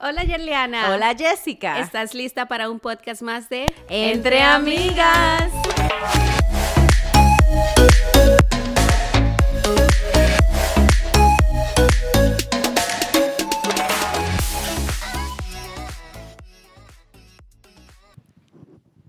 Hola 0.00 0.22
Yerliana. 0.22 0.92
Hola 0.92 1.12
Jessica. 1.16 1.80
¿Estás 1.80 2.14
lista 2.14 2.46
para 2.46 2.70
un 2.70 2.78
podcast 2.78 3.20
más 3.20 3.48
de 3.48 3.66
Entre 3.88 4.40
Amigas? 4.40 5.50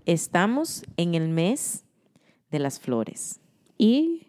Estamos 0.06 0.82
en 0.96 1.14
el 1.14 1.28
mes 1.28 1.84
de 2.50 2.58
las 2.58 2.80
flores. 2.80 3.38
Y 3.78 4.26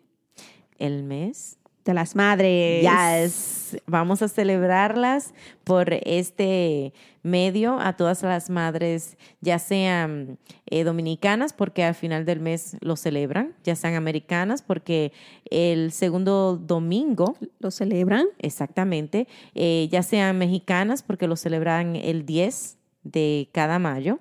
El 0.78 1.02
mes 1.02 1.58
de 1.86 1.94
las 1.94 2.16
madres. 2.16 2.84
Yes. 2.84 3.78
Vamos 3.86 4.22
a 4.22 4.28
celebrarlas 4.28 5.34
por 5.64 5.94
este 5.94 6.94
medio 7.24 7.80
a 7.80 7.94
todas 7.94 8.24
las 8.24 8.50
madres, 8.50 9.18
ya 9.42 9.60
sean 9.60 10.38
eh, 10.66 10.84
dominicanas, 10.84 11.54
porque 11.54 11.84
al 11.84 11.96
final 11.96 12.26
del 12.26 12.40
mes 12.40 12.78
lo 12.82 12.96
celebran, 12.96 13.54
ya 13.64 13.76
sean 13.76 13.96
americanas, 13.96 14.62
porque 14.62 15.14
el 15.50 15.92
segundo 15.92 16.58
domingo, 16.58 17.36
¿Lo 17.60 17.72
celebran? 17.72 18.26
exactamente, 18.40 19.28
eh, 19.56 19.88
ya 19.92 20.04
sean 20.04 20.38
mexicanas, 20.38 21.04
porque 21.04 21.28
lo 21.28 21.36
celebran 21.36 21.96
el 21.96 22.26
10 22.26 22.78
de 23.04 23.50
cada 23.54 23.80
mayo. 23.80 24.20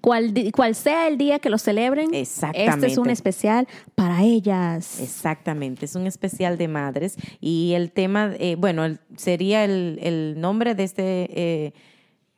Cual, 0.00 0.32
cual 0.54 0.74
sea 0.74 1.08
el 1.08 1.18
día 1.18 1.40
que 1.40 1.50
lo 1.50 1.58
celebren, 1.58 2.14
Exactamente. 2.14 2.70
este 2.70 2.86
es 2.86 2.98
un 2.98 3.10
especial 3.10 3.66
para 3.94 4.22
ellas. 4.22 4.98
Exactamente, 5.00 5.84
es 5.84 5.94
un 5.94 6.06
especial 6.06 6.56
de 6.56 6.68
madres 6.68 7.16
y 7.40 7.72
el 7.74 7.92
tema, 7.92 8.32
eh, 8.38 8.56
bueno, 8.56 8.84
el- 8.84 9.00
sería 9.16 9.64
el, 9.64 9.98
el 10.02 10.40
nombre 10.40 10.74
de 10.74 10.84
este 10.84 11.28
eh, 11.66 11.72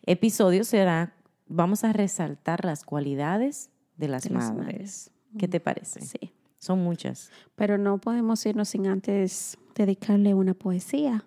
episodio 0.07 0.65
será, 0.65 1.15
vamos 1.47 1.85
a 1.85 1.93
resaltar 1.93 2.65
las 2.65 2.85
cualidades 2.85 3.71
de 3.97 4.09
las 4.09 4.25
De 4.25 4.31
las 4.31 4.51
madres. 4.51 4.67
madres. 4.67 5.11
¿Qué 5.39 5.47
te 5.49 5.61
parece? 5.61 6.01
Sí. 6.01 6.33
Son 6.59 6.83
muchas. 6.83 7.31
Pero 7.55 7.77
no 7.79 7.99
podemos 7.99 8.45
irnos 8.47 8.69
sin 8.71 8.87
antes 8.87 9.57
dedicarle 9.75 10.33
una 10.35 10.55
poesía. 10.55 11.25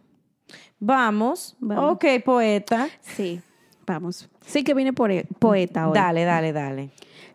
Vamos. 0.80 1.56
Vamos. 1.60 1.94
Ok, 1.94 2.06
poeta. 2.24 2.88
Sí, 3.02 3.42
vamos. 3.86 4.30
Sí 4.42 4.64
que 4.64 4.74
viene 4.74 4.94
por 4.94 5.12
poeta 5.40 5.88
hoy. 5.88 5.94
Dale, 5.94 6.24
dale, 6.24 6.54
dale. 6.54 6.90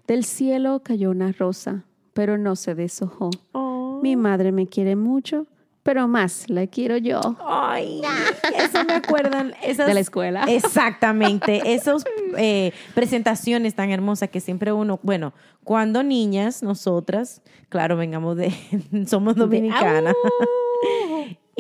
Del 0.06 0.24
cielo 0.24 0.80
cayó 0.82 1.10
una 1.10 1.32
rosa, 1.32 1.84
pero 2.12 2.36
no 2.38 2.56
se 2.56 2.74
deshojó. 2.74 3.30
Oh. 3.52 4.00
Mi 4.02 4.16
madre 4.16 4.52
me 4.52 4.66
quiere 4.66 4.96
mucho, 4.96 5.46
pero 5.82 6.08
más 6.08 6.48
la 6.48 6.66
quiero 6.66 6.96
yo. 6.96 7.20
Ay, 7.46 8.02
eso 8.56 8.84
me 8.84 8.94
acuerdan. 8.94 9.54
Esas, 9.62 9.86
De 9.86 9.94
la 9.94 10.00
escuela. 10.00 10.44
Exactamente, 10.44 11.62
esas 11.74 12.04
eh, 12.36 12.72
presentaciones 12.94 13.74
tan 13.74 13.90
hermosas 13.90 14.28
que 14.30 14.40
siempre 14.40 14.72
uno, 14.72 15.00
bueno, 15.02 15.32
cuando 15.64 16.02
niñas, 16.02 16.62
nosotras, 16.62 17.42
claro, 17.68 17.96
vengamos 17.96 18.36
de, 18.36 18.52
somos 19.06 19.36
dominicanas. 19.36 20.14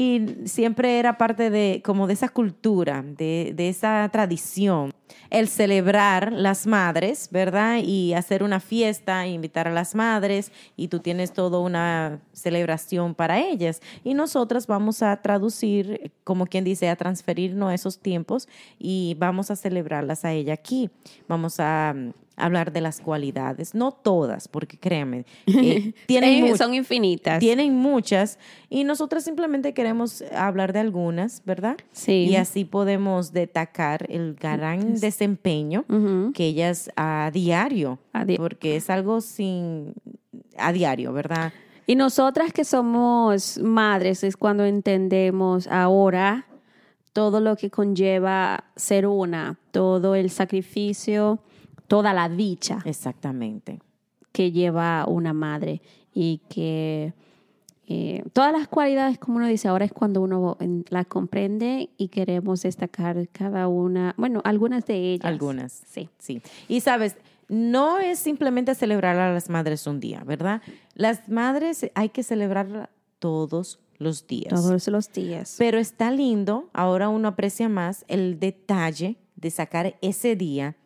Y 0.00 0.46
siempre 0.46 0.98
era 0.98 1.18
parte 1.18 1.50
de 1.50 1.82
como 1.84 2.06
de 2.06 2.14
esa 2.14 2.30
cultura, 2.30 3.02
de, 3.02 3.52
de 3.54 3.68
esa 3.68 4.08
tradición, 4.10 4.94
el 5.28 5.46
celebrar 5.46 6.32
las 6.32 6.66
madres, 6.66 7.28
¿verdad? 7.30 7.80
Y 7.84 8.14
hacer 8.14 8.42
una 8.42 8.60
fiesta, 8.60 9.26
invitar 9.26 9.68
a 9.68 9.70
las 9.70 9.94
madres 9.94 10.52
y 10.74 10.88
tú 10.88 11.00
tienes 11.00 11.34
toda 11.34 11.58
una 11.58 12.22
celebración 12.32 13.14
para 13.14 13.40
ellas. 13.40 13.82
Y 14.02 14.14
nosotras 14.14 14.66
vamos 14.66 15.02
a 15.02 15.14
traducir, 15.20 16.12
como 16.24 16.46
quien 16.46 16.64
dice, 16.64 16.88
a 16.88 16.96
transferirnos 16.96 17.74
esos 17.74 17.98
tiempos 17.98 18.48
y 18.78 19.18
vamos 19.18 19.50
a 19.50 19.56
celebrarlas 19.56 20.24
a 20.24 20.32
ella 20.32 20.54
aquí. 20.54 20.88
Vamos 21.28 21.60
a 21.60 21.94
hablar 22.44 22.72
de 22.72 22.80
las 22.80 23.00
cualidades, 23.00 23.74
no 23.74 23.92
todas, 23.92 24.48
porque 24.48 24.78
créanme, 24.78 25.24
eh, 25.46 25.92
tienen 26.06 26.56
son 26.56 26.74
infinitas. 26.74 27.38
tienen 27.38 27.74
muchas 27.76 28.38
y 28.68 28.84
nosotros 28.84 29.24
simplemente 29.24 29.74
queremos 29.74 30.22
hablar 30.34 30.72
de 30.72 30.80
algunas, 30.80 31.42
¿verdad? 31.44 31.76
Sí. 31.92 32.26
Y 32.30 32.36
así 32.36 32.64
podemos 32.64 33.32
destacar 33.32 34.06
el 34.08 34.34
gran 34.34 34.94
desempeño 35.00 35.84
que 36.34 36.46
ellas 36.46 36.90
a 36.96 37.30
diario, 37.32 37.98
A 38.12 38.24
di- 38.24 38.36
porque 38.36 38.76
es 38.76 38.90
algo 38.90 39.20
sin 39.20 39.94
a 40.56 40.72
diario, 40.72 41.12
¿verdad? 41.12 41.52
Y 41.86 41.96
nosotras 41.96 42.52
que 42.52 42.64
somos 42.64 43.58
madres 43.58 44.22
es 44.22 44.36
cuando 44.36 44.64
entendemos 44.64 45.66
ahora 45.66 46.46
todo 47.12 47.40
lo 47.40 47.56
que 47.56 47.70
conlleva 47.70 48.62
ser 48.76 49.08
una, 49.08 49.58
todo 49.72 50.14
el 50.14 50.30
sacrificio, 50.30 51.40
toda 51.90 52.14
la 52.14 52.28
dicha 52.28 52.78
Exactamente. 52.84 53.80
que 54.30 54.52
lleva 54.52 55.06
una 55.08 55.32
madre 55.32 55.82
y 56.14 56.40
que 56.48 57.14
eh, 57.88 58.22
todas 58.32 58.52
las 58.52 58.68
cualidades, 58.68 59.18
como 59.18 59.38
uno 59.38 59.48
dice, 59.48 59.66
ahora 59.66 59.86
es 59.86 59.92
cuando 59.92 60.22
uno 60.22 60.56
las 60.88 61.06
comprende 61.06 61.90
y 61.96 62.06
queremos 62.06 62.62
destacar 62.62 63.28
cada 63.30 63.66
una, 63.66 64.14
bueno, 64.16 64.40
algunas 64.44 64.86
de 64.86 65.14
ellas. 65.14 65.24
Algunas. 65.24 65.82
Sí. 65.88 66.08
Sí. 66.20 66.40
Y 66.68 66.80
sabes, 66.80 67.16
no 67.48 67.98
es 67.98 68.20
simplemente 68.20 68.76
celebrar 68.76 69.18
a 69.18 69.34
las 69.34 69.50
madres 69.50 69.84
un 69.88 69.98
día, 69.98 70.22
¿verdad? 70.24 70.62
Las 70.94 71.28
madres 71.28 71.90
hay 71.96 72.10
que 72.10 72.22
celebrar 72.22 72.88
todos 73.18 73.80
los 73.98 74.28
días. 74.28 74.54
Todos 74.54 74.86
los 74.86 75.12
días. 75.12 75.56
Pero 75.58 75.80
está 75.80 76.12
lindo, 76.12 76.70
ahora 76.72 77.08
uno 77.08 77.26
aprecia 77.26 77.68
más 77.68 78.04
el 78.06 78.38
detalle 78.38 79.16
de 79.34 79.50
sacar 79.50 79.96
ese 80.00 80.36
día 80.36 80.76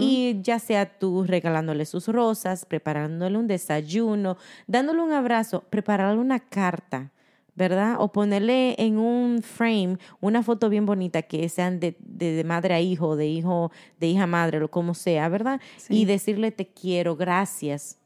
Y 0.00 0.40
ya 0.42 0.58
sea 0.58 0.98
tú 0.98 1.24
regalándole 1.24 1.86
sus 1.86 2.08
rosas, 2.08 2.64
preparándole 2.66 3.38
un 3.38 3.46
desayuno, 3.46 4.36
dándole 4.66 5.00
un 5.02 5.12
abrazo, 5.12 5.62
prepararle 5.70 6.20
una 6.20 6.40
carta, 6.40 7.10
¿verdad? 7.56 7.96
O 8.00 8.12
ponerle 8.12 8.74
en 8.78 8.98
un 8.98 9.40
frame 9.42 9.96
una 10.20 10.42
foto 10.42 10.68
bien 10.68 10.86
bonita 10.86 11.22
que 11.22 11.48
sean 11.48 11.80
de, 11.80 11.96
de- 12.00 12.32
de 12.32 12.44
madre 12.44 12.74
a 12.74 12.80
hijo, 12.80 13.16
de 13.16 13.26
hijo, 13.28 13.70
de 14.00 14.08
hija 14.08 14.24
a 14.24 14.26
madre, 14.26 14.62
o 14.62 14.68
como 14.68 14.92
sea, 14.94 15.28
¿verdad? 15.28 15.60
Sí. 15.76 16.00
Y 16.00 16.04
decirle 16.04 16.50
te 16.50 16.66
quiero, 16.66 17.16
gracias 17.16 17.98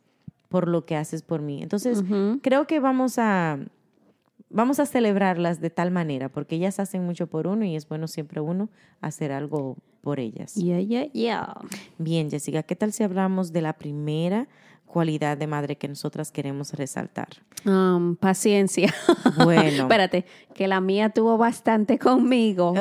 por 0.49 0.69
lo 0.69 0.85
que 0.87 0.97
haces 0.97 1.23
por 1.23 1.43
mí. 1.43 1.63
Entonces, 1.63 2.03
creo 2.43 2.67
que 2.67 2.79
vamos 2.81 3.19
a 3.19 3.59
vamos 4.51 4.81
a 4.81 4.87
celebrarlas 4.87 5.61
de 5.61 5.71
tal 5.71 5.91
manera 5.91 6.29
porque 6.29 6.57
ellas 6.57 6.79
hacen 6.81 7.05
mucho 7.05 7.27
por 7.27 7.47
uno 7.47 7.65
y 7.65 7.77
es 7.77 7.89
bueno 7.89 8.09
siempre 8.09 8.41
uno 8.41 8.69
hacer 9.01 9.33
algo 9.33 9.77
por 10.01 10.21
ellas. 10.21 10.55
Yeah, 10.55 10.81
yeah, 10.81 11.05
yeah. 11.13 11.55
Bien, 11.99 12.31
Jessica, 12.31 12.63
¿qué 12.63 12.77
tal 12.77 12.93
si 12.93 13.03
hablamos 13.03 13.53
de 13.53 13.63
la 13.63 13.75
primera 13.75 14.49
cualidad 14.87 15.37
de 15.37 15.47
madre 15.47 15.77
que 15.77 15.89
nosotras 15.89 16.33
queremos 16.33 16.73
resaltar? 16.73 17.29
Um, 17.67 18.17
paciencia. 18.17 18.95
Bueno. 19.45 19.83
Espérate, 19.83 20.25
que 20.55 20.67
la 20.69 20.81
mía 20.81 21.11
tuvo 21.11 21.37
bastante 21.39 21.99
conmigo. 21.99 22.75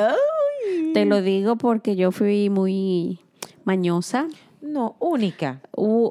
Te 0.94 1.04
lo 1.04 1.22
digo 1.22 1.56
porque 1.56 1.96
yo 1.96 2.10
fui 2.12 2.50
muy 2.50 3.20
mañosa. 3.64 4.26
No, 4.60 4.96
única, 4.98 5.60
Uh, 5.76 6.10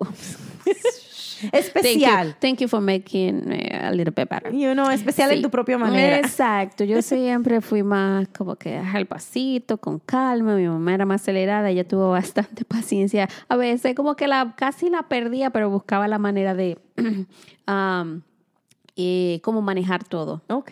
especial. 1.52 1.84
Thank 1.84 2.28
you, 2.28 2.36
thank 2.40 2.62
you 2.62 2.68
for 2.68 2.82
making 2.82 3.52
eh, 3.52 3.88
a 3.88 3.92
little 3.92 4.14
bit 4.14 4.30
better. 4.30 4.54
Y 4.54 4.66
uno 4.66 4.90
especial 4.92 5.32
en 5.32 5.42
tu 5.42 5.50
propia 5.50 5.78
manera. 5.78 6.20
Exacto, 6.20 6.84
yo 6.84 7.02
siempre 7.02 7.62
fui 7.62 7.84
más 7.84 8.28
como 8.30 8.56
que 8.56 8.78
al 8.78 9.06
pasito, 9.06 9.78
con 9.78 10.00
calma, 10.00 10.56
mi 10.56 10.68
mamá 10.68 10.94
era 10.94 11.06
más 11.06 11.22
acelerada, 11.22 11.70
ella 11.70 11.88
tuvo 11.88 12.12
bastante 12.12 12.66
paciencia. 12.66 13.30
A 13.48 13.56
veces 13.56 13.96
como 13.96 14.16
que 14.16 14.28
la 14.28 14.56
casi 14.56 14.90
la 14.90 15.04
perdía, 15.04 15.50
pero 15.50 15.70
buscaba 15.70 16.08
la 16.08 16.18
manera 16.18 16.54
de 16.54 16.78
um, 17.68 18.22
eh, 19.00 19.42
cómo 19.44 19.62
manejar 19.62 20.04
todo. 20.04 20.42
Ok. 20.50 20.72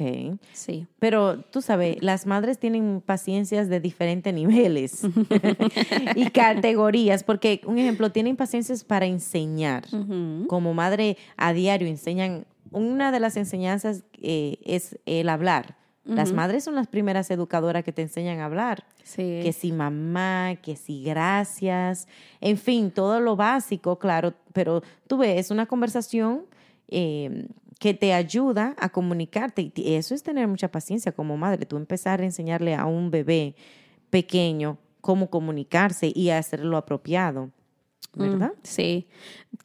Sí. 0.52 0.88
Pero 0.98 1.42
tú 1.42 1.62
sabes, 1.62 2.02
las 2.02 2.26
madres 2.26 2.58
tienen 2.58 3.04
paciencias 3.06 3.70
de 3.70 3.80
diferentes 3.80 4.34
niveles 4.34 5.04
y 6.16 6.32
categorías, 6.32 7.24
porque, 7.24 7.62
un 7.66 7.78
ejemplo, 7.78 8.12
tienen 8.12 8.36
paciencias 8.36 8.84
para 8.84 9.06
enseñar. 9.06 9.86
Como 10.48 10.74
madre 10.74 11.18
a 11.38 11.54
diario 11.54 11.88
enseñan, 11.88 12.48
una 12.72 13.12
de 13.12 13.20
las 13.20 13.38
enseñanzas 13.38 14.04
eh, 14.20 14.58
es 14.66 14.98
el 15.06 15.30
hablar. 15.30 15.78
Las 16.04 16.34
madres 16.34 16.64
son 16.64 16.76
las 16.76 16.86
primeras 16.86 17.32
educadoras 17.32 17.84
que 17.84 17.92
te 17.92 18.04
enseñan 18.04 18.40
a 18.40 18.46
hablar. 18.46 18.86
Sí. 19.04 19.40
Que 19.42 19.54
si 19.54 19.72
mamá, 19.72 20.56
que 20.62 20.76
si 20.76 21.04
gracias, 21.04 22.08
en 22.42 22.58
fin, 22.58 22.92
todo 22.92 23.20
lo 23.20 23.36
básico, 23.36 23.98
claro, 23.98 24.34
pero 24.54 24.84
tú 25.08 25.18
ves, 25.18 25.40
es 25.40 25.52
una 25.52 25.66
conversación 25.66 26.46
eh, 26.88 27.48
que 27.80 27.94
te 27.94 28.14
ayuda 28.14 28.76
a 28.80 28.90
comunicarte 28.90 29.72
y 29.76 29.94
eso 29.96 30.16
es 30.16 30.24
tener 30.24 30.48
mucha 30.48 30.70
paciencia 30.70 31.12
como 31.12 31.38
madre, 31.38 31.66
tú 31.66 31.78
empezar 31.78 32.22
a 32.22 32.26
enseñarle 32.26 32.74
a 32.76 32.86
un 32.86 33.12
bebé 33.12 33.56
pequeño 34.10 34.78
cómo 35.02 35.30
comunicarse 35.30 36.12
y 36.16 36.30
hacerlo 36.30 36.78
apropiado, 36.78 37.52
¿verdad? 38.16 38.52
Mm, 38.56 38.60
sí. 38.64 39.08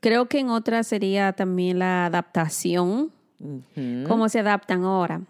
Creo 0.00 0.28
que 0.28 0.40
en 0.40 0.50
otra 0.50 0.82
sería 0.82 1.32
también 1.32 1.78
la 1.78 2.06
adaptación. 2.06 3.12
¿Cómo 4.06 4.28
se 4.28 4.40
adaptan 4.40 4.84
ahora? 4.84 5.22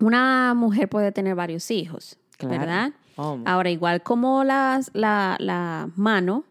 Una 0.00 0.52
mujer 0.54 0.88
puede 0.88 1.12
tener 1.12 1.34
varios 1.34 1.70
hijos, 1.70 2.18
Claro. 2.36 2.58
¿verdad? 2.58 2.92
Oh, 3.16 3.38
Ahora, 3.46 3.70
igual 3.70 4.02
como 4.02 4.42
las, 4.44 4.90
la, 4.92 5.36
la 5.38 5.88
mano, 5.96 6.44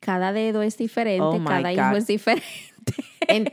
cada 0.00 0.32
dedo 0.32 0.62
es 0.62 0.76
diferente, 0.76 1.22
Oh, 1.22 1.44
cada 1.44 1.72
hijo 1.72 1.96
es 1.96 2.06
diferente. 2.08 2.44
En- 3.28 3.52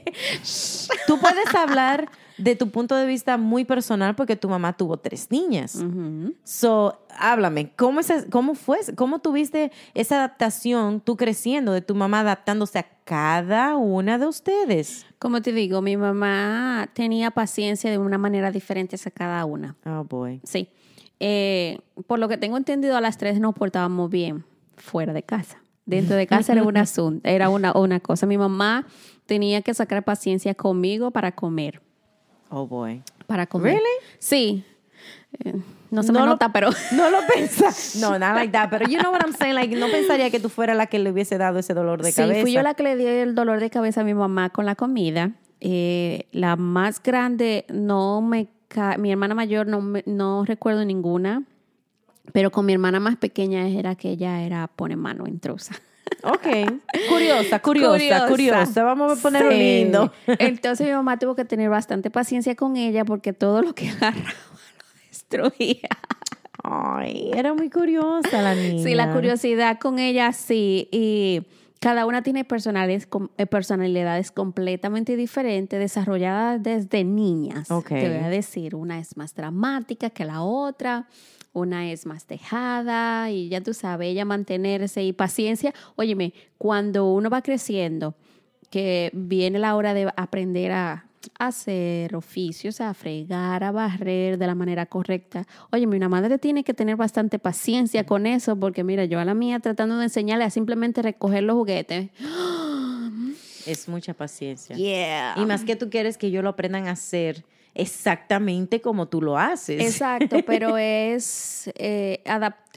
tú 1.08 1.20
puedes 1.20 1.54
hablar 1.56 2.10
de 2.38 2.56
tu 2.56 2.70
punto 2.70 2.96
de 2.96 3.06
vista 3.06 3.38
muy 3.38 3.64
personal 3.66 4.16
porque 4.16 4.36
tu 4.36 4.50
mamá 4.50 4.76
tuvo 4.76 4.98
tres 4.98 5.32
niñas. 5.32 5.76
Ujú. 5.76 6.34
So, 6.44 7.00
háblame, 7.18 7.72
¿cómo, 7.76 8.00
es, 8.02 8.12
¿cómo 8.30 8.56
fue? 8.56 8.80
¿Cómo 8.96 9.20
tuviste 9.20 9.72
esa 9.94 10.16
adaptación, 10.18 11.00
tú 11.02 11.16
creciendo, 11.18 11.72
de 11.72 11.82
tu 11.82 11.96
mamá 11.96 12.22
adaptándose 12.22 12.80
a 12.80 12.86
cada 13.06 13.76
una 13.78 14.18
de 14.18 14.28
ustedes? 14.28 15.06
Como 15.20 15.42
te 15.42 15.52
digo, 15.54 15.82
mi 15.82 15.96
mamá 15.98 16.90
tenía 16.94 17.32
paciencia 17.32 17.90
de 17.90 17.98
una 17.98 18.18
manera 18.18 18.52
diferente 18.52 18.98
a 19.06 19.12
cada 19.12 19.46
una. 19.46 19.76
Oh, 19.86 20.04
boy. 20.04 20.42
Sí. 20.44 20.70
Eh, 21.22 21.80
por 22.08 22.20
lo 22.20 22.28
que 22.28 22.38
tengo 22.38 22.58
entendido, 22.58 22.98
a 22.98 23.02
las 23.02 23.18
tres 23.18 23.40
nos 23.40 23.56
portábamos 23.56 24.10
bien 24.10 24.44
fuera 24.76 25.14
de 25.14 25.24
casa. 25.24 25.58
Dentro 25.86 26.16
de 26.16 26.28
casa 26.28 26.52
era 26.52 26.64
un 26.64 26.76
asunto, 26.78 27.28
era 27.30 27.48
una, 27.50 27.72
una 27.78 28.00
cosa. 28.02 28.26
Mi 28.26 28.38
mamá 28.38 28.86
tenía 29.26 29.62
que 29.62 29.74
sacar 29.74 30.04
paciencia 30.04 30.54
conmigo 30.56 31.12
para 31.12 31.34
comer. 31.34 31.82
Oh, 32.50 32.68
boy. 32.68 33.02
Para 33.28 33.48
comer. 33.48 33.74
Really? 33.74 33.90
Sí. 34.20 34.64
Eh, 35.44 35.54
no 35.92 36.04
se 36.04 36.12
No 36.12 36.20
me 36.20 36.26
lo- 36.26 36.32
nota, 36.34 36.52
pero 36.54 36.70
No 36.96 37.10
lo 37.10 37.18
pensas. 37.34 37.96
No, 37.98 38.18
nada 38.20 38.36
like 38.36 38.52
that. 38.52 38.70
Pero 38.70 38.88
you 38.88 39.00
know 39.00 39.12
what 39.12 39.22
I'm 39.26 39.34
saying? 39.34 39.56
Like, 39.56 39.76
no 39.76 39.88
pensaría 39.88 40.30
que 40.30 40.40
tú 40.40 40.50
fueras 40.50 40.78
la 40.78 40.88
que 40.88 41.00
le 41.00 41.12
hubiese 41.12 41.38
dado 41.38 41.60
ese 41.60 41.74
dolor 41.74 42.02
de 42.04 42.12
sí, 42.12 42.22
cabeza. 42.22 42.42
fui 42.42 42.54
yo 42.54 42.62
la 42.62 42.74
que 42.74 42.84
le 42.84 42.96
di 42.96 43.06
el 43.06 43.36
dolor 43.36 43.60
de 43.60 43.70
cabeza 43.70 44.02
a 44.02 44.04
mi 44.04 44.14
mamá 44.14 44.50
con 44.52 44.66
la 44.66 44.76
comida. 44.76 45.32
Eh, 45.62 46.28
la 46.32 46.56
más 46.56 47.02
grande 47.02 47.66
no 47.70 48.22
me 48.22 48.50
ca- 48.68 48.98
mi 48.98 49.12
hermana 49.12 49.34
mayor 49.36 49.68
no 49.68 49.82
me- 49.82 50.04
no 50.06 50.46
recuerdo 50.46 50.86
ninguna, 50.86 51.44
pero 52.34 52.52
con 52.52 52.66
mi 52.66 52.74
hermana 52.74 53.00
más 53.00 53.16
pequeña 53.18 53.68
era 53.68 53.96
que 53.96 54.10
ella 54.12 54.42
era 54.44 54.68
pone 54.68 54.96
mano 54.96 55.26
intrusa. 55.28 55.76
Ok. 56.24 56.48
Curiosa, 57.10 57.60
curiosa, 57.60 58.28
curiosa. 58.28 58.84
Vamos 58.84 59.18
a 59.20 59.22
ponerlo 59.22 59.52
Sí. 59.52 59.58
lindo. 59.58 60.12
Entonces 60.28 60.88
mi 60.88 60.94
mamá 60.94 61.20
tuvo 61.20 61.36
que 61.36 61.46
tener 61.46 61.70
bastante 61.70 62.10
paciencia 62.10 62.56
con 62.56 62.78
ella 62.78 63.06
porque 63.06 63.34
todo 63.34 63.62
lo 63.62 63.74
que 63.74 63.90
agarraba 64.02 64.30
lo 64.30 65.08
destruía. 65.10 65.90
Ay, 66.64 67.32
era 67.36 67.54
muy 67.54 67.70
curiosa 67.70 68.42
la 68.42 68.56
niña. 68.56 68.84
Sí, 68.84 68.96
la 68.96 69.14
curiosidad 69.14 69.78
con 69.80 70.00
ella 70.00 70.32
sí. 70.34 70.88
Y 70.92 71.44
cada 71.80 72.08
una 72.08 72.24
tiene 72.24 72.44
personales, 72.44 73.08
eh, 73.38 73.46
personalidades 73.46 74.32
completamente 74.32 75.16
diferentes, 75.16 75.80
desarrolladas 75.80 76.64
desde 76.64 77.04
niñas. 77.04 77.70
Ok. 77.70 77.90
Te 77.90 78.10
voy 78.10 78.24
a 78.24 78.30
decir, 78.30 78.74
una 78.76 78.98
es 79.00 79.16
más 79.18 79.36
dramática 79.36 80.10
que 80.10 80.26
la 80.26 80.42
otra, 80.42 81.08
una 81.56 81.92
es 81.92 82.06
más 82.06 82.28
dejada 82.28 83.32
y 83.32 83.50
ya 83.50 83.62
tú 83.62 83.74
sabes, 83.74 84.10
ella 84.10 84.26
mantenerse 84.26 85.04
y 85.04 85.14
paciencia. 85.14 85.74
Óyeme, 85.96 86.34
cuando 86.58 87.12
uno 87.12 87.30
va 87.30 87.42
creciendo, 87.42 88.16
que 88.70 89.10
viene 89.14 89.58
la 89.58 89.76
hora 89.76 89.94
de 89.94 90.12
aprender 90.18 90.72
a 90.74 91.06
hacer 91.40 92.16
oficios, 92.16 92.82
a 92.82 92.94
fregar, 92.94 93.64
a 93.64 93.72
barrer 93.72 94.38
de 94.38 94.48
la 94.48 94.54
manera 94.54 94.86
correcta. 94.86 95.48
Oye, 95.72 95.88
una 95.88 96.10
madre 96.10 96.38
tiene 96.38 96.64
que 96.64 96.74
tener 96.74 96.98
bastante 96.98 97.40
paciencia 97.40 98.06
con 98.06 98.28
eso, 98.28 98.60
porque 98.60 98.84
mira, 98.84 99.06
yo 99.06 99.20
a 99.20 99.26
la 99.26 99.34
mía 99.34 99.60
tratando 99.60 99.98
de 99.98 100.04
enseñarle 100.04 100.44
a 100.44 100.50
simplemente 100.50 101.02
recoger 101.02 101.44
los 101.44 101.56
juguetes. 101.56 102.10
Es 103.66 103.88
mucha 103.88 104.14
paciencia. 104.14 104.76
Yeah. 104.76 105.34
Y 105.38 105.46
más 105.48 105.64
que 105.64 105.76
tú 105.76 105.90
quieres 105.90 106.20
que 106.20 106.28
ellos 106.28 106.44
lo 106.44 106.52
aprendan 106.52 106.88
a 106.88 106.92
hacer 106.92 107.44
exactamente 107.76 108.82
como 108.82 109.08
tú 109.08 109.22
lo 109.22 109.38
haces. 109.38 109.82
Exacto, 109.82 110.38
pero 110.48 110.78
es 110.78 111.70
eh, 111.76 112.24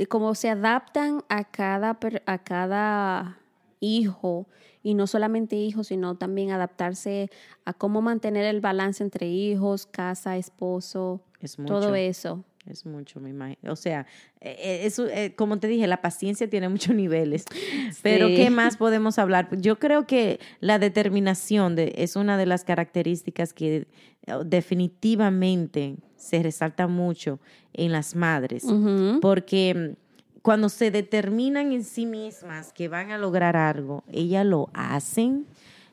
como 0.08 0.34
se 0.34 0.50
adaptan 0.50 1.24
a 1.28 1.44
cada, 1.44 1.98
a 2.26 2.38
cada 2.38 3.38
hijo 3.80 4.46
y 4.82 4.94
no 4.94 5.06
solamente 5.06 5.56
hijos, 5.56 5.88
sino 5.88 6.16
también 6.16 6.50
adaptarse 6.50 7.30
a 7.64 7.72
cómo 7.72 8.02
mantener 8.02 8.44
el 8.44 8.60
balance 8.60 9.02
entre 9.02 9.28
hijos, 9.28 9.86
casa, 9.86 10.36
esposo, 10.36 11.22
Es 11.40 11.56
todo 11.56 11.94
eso. 11.94 12.44
Es 12.70 12.84
mucho, 12.84 13.20
me 13.20 13.30
imagino. 13.30 13.72
O 13.72 13.76
sea, 13.76 14.06
eh, 14.40 14.56
eh, 14.58 14.80
eso, 14.84 15.06
eh, 15.06 15.34
como 15.34 15.58
te 15.58 15.68
dije, 15.68 15.86
la 15.86 16.02
paciencia 16.02 16.48
tiene 16.48 16.68
muchos 16.68 16.94
niveles. 16.94 17.44
Pero. 18.02 18.28
¿qué 18.28 18.50
más 18.50 18.76
podemos 18.76 19.18
hablar? 19.18 19.48
Yo 19.58 19.78
creo 19.78 20.06
que 20.06 20.38
la 20.60 20.78
determinación 20.78 21.76
de, 21.76 21.94
es 21.96 22.16
una 22.16 22.36
de 22.36 22.46
las 22.46 22.64
características 22.64 23.52
que 23.52 23.86
eh, 24.28 24.32
definitivamente 24.44 25.96
se 26.16 26.42
resalta 26.42 26.86
mucho 26.86 27.40
en 27.72 27.92
las 27.92 28.14
madres. 28.14 28.66
Porque 29.20 29.74
mm, 29.74 30.42
cuando 30.42 30.68
se 30.68 30.90
determinan 30.90 31.72
en 31.72 31.84
sí 31.84 32.06
mismas 32.06 32.72
que 32.72 32.88
van 32.88 33.10
a 33.10 33.18
lograr 33.18 33.56
algo, 33.56 34.04
ellas 34.12 34.44
lo 34.44 34.68
hacen. 34.74 35.46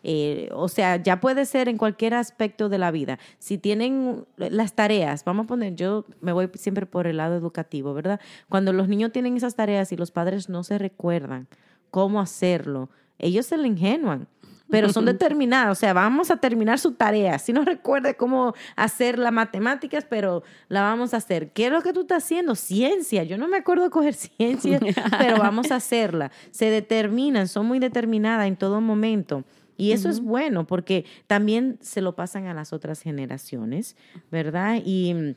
Eh, 0.08 0.50
o 0.52 0.68
sea, 0.68 0.98
ya 0.98 1.20
puede 1.20 1.46
ser 1.46 1.68
en 1.68 1.80
cualquier 1.80 2.14
aspecto 2.14 2.70
de 2.70 2.78
la 2.78 2.92
vida. 2.92 3.18
Si 3.40 3.58
tienen 3.58 4.24
las 4.38 4.76
tareas, 4.76 5.26
vamos 5.26 5.46
a 5.46 5.48
poner, 5.48 5.74
yo 5.74 6.06
me 6.22 6.32
voy 6.32 6.48
siempre 6.54 6.86
por 6.86 7.08
el 7.08 7.18
lado 7.18 7.36
educativo, 7.36 7.92
¿verdad? 7.96 8.22
Cuando 8.48 8.72
los 8.72 8.88
niños 8.88 9.12
tienen 9.12 9.36
esas 9.36 9.56
tareas 9.56 9.92
y 9.92 9.98
los 9.98 10.12
padres 10.12 10.48
no 10.48 10.64
se 10.64 10.78
recuerdan 10.78 11.48
cómo 11.90 12.20
hacerlo, 12.22 12.92
ellos 13.18 13.48
se 13.48 13.58
le 13.58 13.68
ingenuan. 13.68 14.28
Pero 14.70 14.90
son 14.90 15.06
determinados, 15.06 15.76
o 15.76 15.80
sea, 15.80 15.94
vamos 15.94 16.30
a 16.30 16.38
terminar 16.38 16.78
su 16.78 16.92
tarea. 16.92 17.40
Si 17.40 17.52
no 17.52 17.66
recuerde 17.66 18.16
cómo 18.16 18.54
hacer 18.76 19.18
las 19.18 19.34
matemáticas, 19.34 20.06
pero 20.08 20.44
la 20.68 20.84
vamos 20.84 21.16
a 21.16 21.18
hacer. 21.18 21.50
¿Qué 21.52 21.66
es 21.66 21.72
lo 21.72 21.82
que 21.82 21.94
tú 21.94 22.02
estás 22.02 22.24
haciendo? 22.24 22.54
Ciencia. 22.54 23.24
Yo 23.24 23.40
no 23.40 23.48
me 23.48 23.58
acuerdo 23.58 23.90
coger 23.90 24.14
ciencia, 24.14 24.80
pero 25.18 25.40
vamos 25.40 25.72
a 25.72 25.78
hacerla. 25.78 26.32
Se 26.52 26.70
determinan, 26.70 27.48
son 27.48 27.66
muy 27.66 27.80
determinadas 27.80 28.46
en 28.46 28.56
todo 28.56 28.82
momento. 28.82 29.44
Y 29.78 29.92
eso 29.92 30.10
es 30.10 30.20
bueno 30.20 30.66
porque 30.68 31.06
también 31.28 31.78
se 31.82 32.02
lo 32.02 32.16
pasan 32.16 32.48
a 32.48 32.54
las 32.54 32.74
otras 32.74 33.02
generaciones, 33.02 33.96
¿verdad? 34.32 34.82
Y 34.84 35.14
mm, 35.14 35.36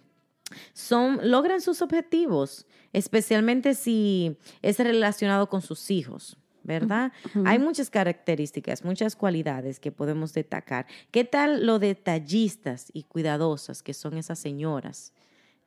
son, 0.72 1.20
logran 1.22 1.60
sus 1.60 1.82
objetivos, 1.82 2.66
especialmente 2.92 3.74
si 3.74 4.36
es 4.62 4.78
relacionado 4.78 5.48
con 5.48 5.62
sus 5.62 5.90
hijos. 5.90 6.36
¿Verdad? 6.64 7.12
Hay 7.46 7.58
muchas 7.58 7.88
características, 7.88 8.84
muchas 8.84 9.16
cualidades 9.16 9.80
que 9.80 9.90
podemos 9.90 10.34
destacar. 10.34 10.84
¿Qué 11.10 11.24
tal 11.24 11.64
lo 11.64 11.78
detallistas 11.78 12.90
y 12.92 13.04
cuidadosas 13.04 13.82
que 13.82 13.94
son 13.94 14.18
esas 14.18 14.38
señoras? 14.38 15.14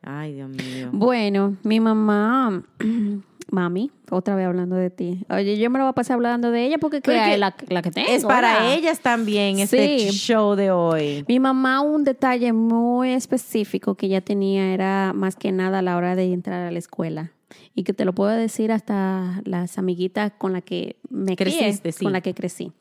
Ay, 0.04 0.34
Dios 0.34 0.50
mío. 0.50 0.90
Bueno, 0.92 1.58
mi 1.64 1.80
mamá, 1.80 2.64
mami, 3.52 3.92
otra 4.10 4.36
vez 4.36 4.48
hablando 4.48 4.76
de 4.76 4.90
ti. 4.90 5.26
Oye, 5.30 5.58
yo 5.58 5.70
me 5.70 5.78
lo 5.78 5.86
voy 5.86 5.92
a 5.92 5.94
pasar 5.94 6.16
hablando 6.16 6.50
de 6.52 6.66
ella 6.66 6.78
porque 6.80 7.02
la, 7.38 7.54
la 7.70 7.82
que 7.82 7.92
tengo. 7.92 8.10
Es 8.10 8.24
para 8.26 8.54
¿verdad? 8.54 8.74
ellas 8.74 9.00
también 9.02 9.60
este 9.60 10.00
Sí. 10.00 10.10
show 10.12 10.56
de 10.56 10.72
hoy. 10.72 11.24
Mi 11.28 11.40
mamá, 11.40 11.82
un 11.82 12.04
detalle 12.04 12.52
muy 12.54 13.12
específico 13.12 13.96
que 13.96 14.08
ella 14.08 14.22
tenía 14.22 14.74
era 14.74 15.14
más 15.14 15.36
que 15.36 15.52
nada 15.52 15.80
a 15.80 15.82
la 15.82 15.98
hora 15.98 16.16
de 16.16 16.32
entrar 16.34 16.66
a 16.66 16.72
la 16.72 16.80
escuela. 16.80 17.32
Y 17.74 17.84
que 17.84 17.94
te 17.94 18.06
lo 18.06 18.14
puedo 18.14 18.32
decir 18.32 18.72
hasta 18.72 19.42
las 19.46 19.78
amiguitas 19.78 20.34
con 20.38 20.54
las 20.54 20.64
que 20.64 20.98
me 21.10 21.36
crié, 21.36 21.60
Creciste, 21.60 21.92
sí. 21.92 22.04
con 22.04 22.14
las 22.14 22.22
que 22.22 22.34
crecí. 22.34 22.74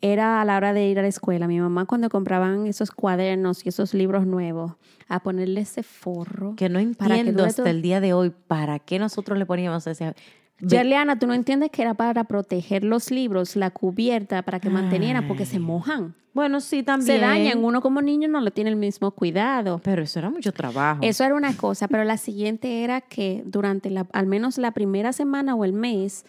Era 0.00 0.40
a 0.40 0.44
la 0.44 0.56
hora 0.56 0.72
de 0.72 0.86
ir 0.88 0.98
a 0.98 1.02
la 1.02 1.08
escuela. 1.08 1.48
Mi 1.48 1.58
mamá 1.58 1.86
cuando 1.86 2.08
compraban 2.08 2.66
esos 2.66 2.92
cuadernos 2.92 3.66
y 3.66 3.70
esos 3.70 3.94
libros 3.94 4.26
nuevos, 4.26 4.72
a 5.08 5.20
ponerle 5.20 5.62
ese 5.62 5.82
forro. 5.82 6.54
Que 6.56 6.68
no 6.68 6.78
para 6.94 7.14
que 7.14 7.20
entiendo 7.20 7.42
dure 7.42 7.50
hasta 7.50 7.70
el 7.70 7.82
día 7.82 8.00
de 8.00 8.12
hoy 8.12 8.30
para 8.30 8.78
qué 8.78 8.98
nosotros 8.98 9.38
le 9.38 9.46
poníamos 9.46 9.86
ese... 9.86 10.14
Yerliana, 10.60 11.18
tú 11.18 11.26
no 11.26 11.34
entiendes 11.34 11.70
que 11.70 11.82
era 11.82 11.94
para 11.94 12.24
proteger 12.24 12.82
los 12.84 13.10
libros, 13.10 13.54
la 13.56 13.70
cubierta, 13.70 14.42
para 14.42 14.58
que 14.60 14.70
mantenieran, 14.70 15.26
porque 15.28 15.46
se 15.46 15.58
mojan. 15.58 16.14
Bueno, 16.34 16.60
sí, 16.60 16.82
también. 16.82 17.06
Se 17.06 17.18
dañan. 17.20 17.64
Uno 17.64 17.80
como 17.80 18.00
niño 18.02 18.28
no 18.28 18.40
le 18.40 18.50
tiene 18.50 18.70
el 18.70 18.76
mismo 18.76 19.10
cuidado. 19.12 19.80
Pero 19.82 20.02
eso 20.02 20.18
era 20.18 20.30
mucho 20.30 20.52
trabajo. 20.52 21.00
Eso 21.02 21.24
era 21.24 21.34
una 21.34 21.56
cosa, 21.56 21.88
pero 21.88 22.04
la 22.04 22.16
siguiente 22.16 22.84
era 22.84 23.00
que 23.00 23.42
durante 23.46 23.90
la, 23.90 24.06
al 24.12 24.26
menos 24.26 24.58
la 24.58 24.70
primera 24.72 25.12
semana 25.12 25.54
o 25.54 25.64
el 25.64 25.72
mes, 25.72 26.24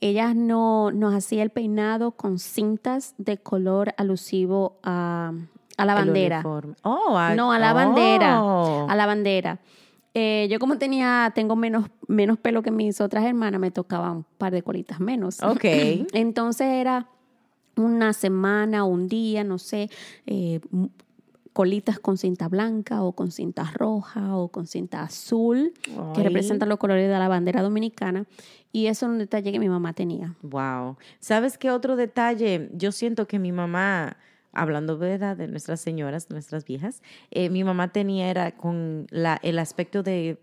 ella 0.00 0.32
no, 0.34 0.90
nos 0.92 1.14
hacía 1.14 1.42
el 1.42 1.50
peinado 1.50 2.12
con 2.12 2.38
cintas 2.38 3.14
de 3.18 3.36
color 3.38 3.92
alusivo 3.98 4.78
a, 4.82 5.32
a 5.76 5.84
la 5.84 5.94
bandera. 5.94 6.42
Oh, 6.82 7.16
a- 7.18 7.34
No, 7.34 7.52
a 7.52 7.58
la 7.58 7.72
bandera. 7.74 8.42
oh. 8.42 8.86
A 8.88 8.94
la 8.96 9.04
bandera. 9.06 9.58
Eh, 10.14 10.48
yo 10.50 10.58
como 10.58 10.76
tenía, 10.78 11.32
tengo 11.34 11.54
menos, 11.56 11.86
menos 12.08 12.38
pelo 12.38 12.62
que 12.62 12.70
mis 12.70 13.00
otras 13.00 13.24
hermanas, 13.24 13.60
me 13.60 13.70
tocaba 13.70 14.10
un 14.10 14.24
par 14.38 14.52
de 14.52 14.62
colitas 14.62 15.00
menos. 15.00 15.42
Ok. 15.42 15.64
Entonces 16.12 16.66
era 16.66 17.08
una 17.76 18.12
semana, 18.12 18.84
un 18.84 19.08
día, 19.08 19.44
no 19.44 19.58
sé, 19.58 19.88
eh, 20.26 20.60
colitas 21.52 21.98
con 21.98 22.16
cinta 22.16 22.48
blanca 22.48 23.02
o 23.02 23.12
con 23.12 23.30
cinta 23.30 23.70
roja 23.74 24.36
o 24.36 24.48
con 24.48 24.66
cinta 24.66 25.02
azul, 25.02 25.72
que 26.14 26.22
representan 26.22 26.68
los 26.68 26.78
colores 26.78 27.08
de 27.08 27.18
la 27.18 27.28
bandera 27.28 27.62
dominicana. 27.62 28.26
Y 28.72 28.86
eso 28.86 29.06
es 29.06 29.12
un 29.12 29.18
detalle 29.18 29.50
que 29.50 29.58
mi 29.58 29.68
mamá 29.68 29.92
tenía. 29.92 30.36
Wow. 30.42 30.96
¿Sabes 31.18 31.58
qué 31.58 31.70
otro 31.70 31.96
detalle? 31.96 32.70
Yo 32.72 32.92
siento 32.92 33.26
que 33.26 33.38
mi 33.38 33.50
mamá, 33.50 34.16
hablando 34.52 34.98
verdad 34.98 35.36
de 35.36 35.48
nuestras 35.48 35.80
señoras, 35.80 36.30
nuestras 36.30 36.64
viejas, 36.64 37.02
eh, 37.30 37.50
mi 37.50 37.64
mamá 37.64 37.92
tenía 37.92 38.30
era 38.30 38.52
con 38.52 39.06
la, 39.10 39.38
el 39.42 39.58
aspecto 39.58 40.02
de 40.02 40.38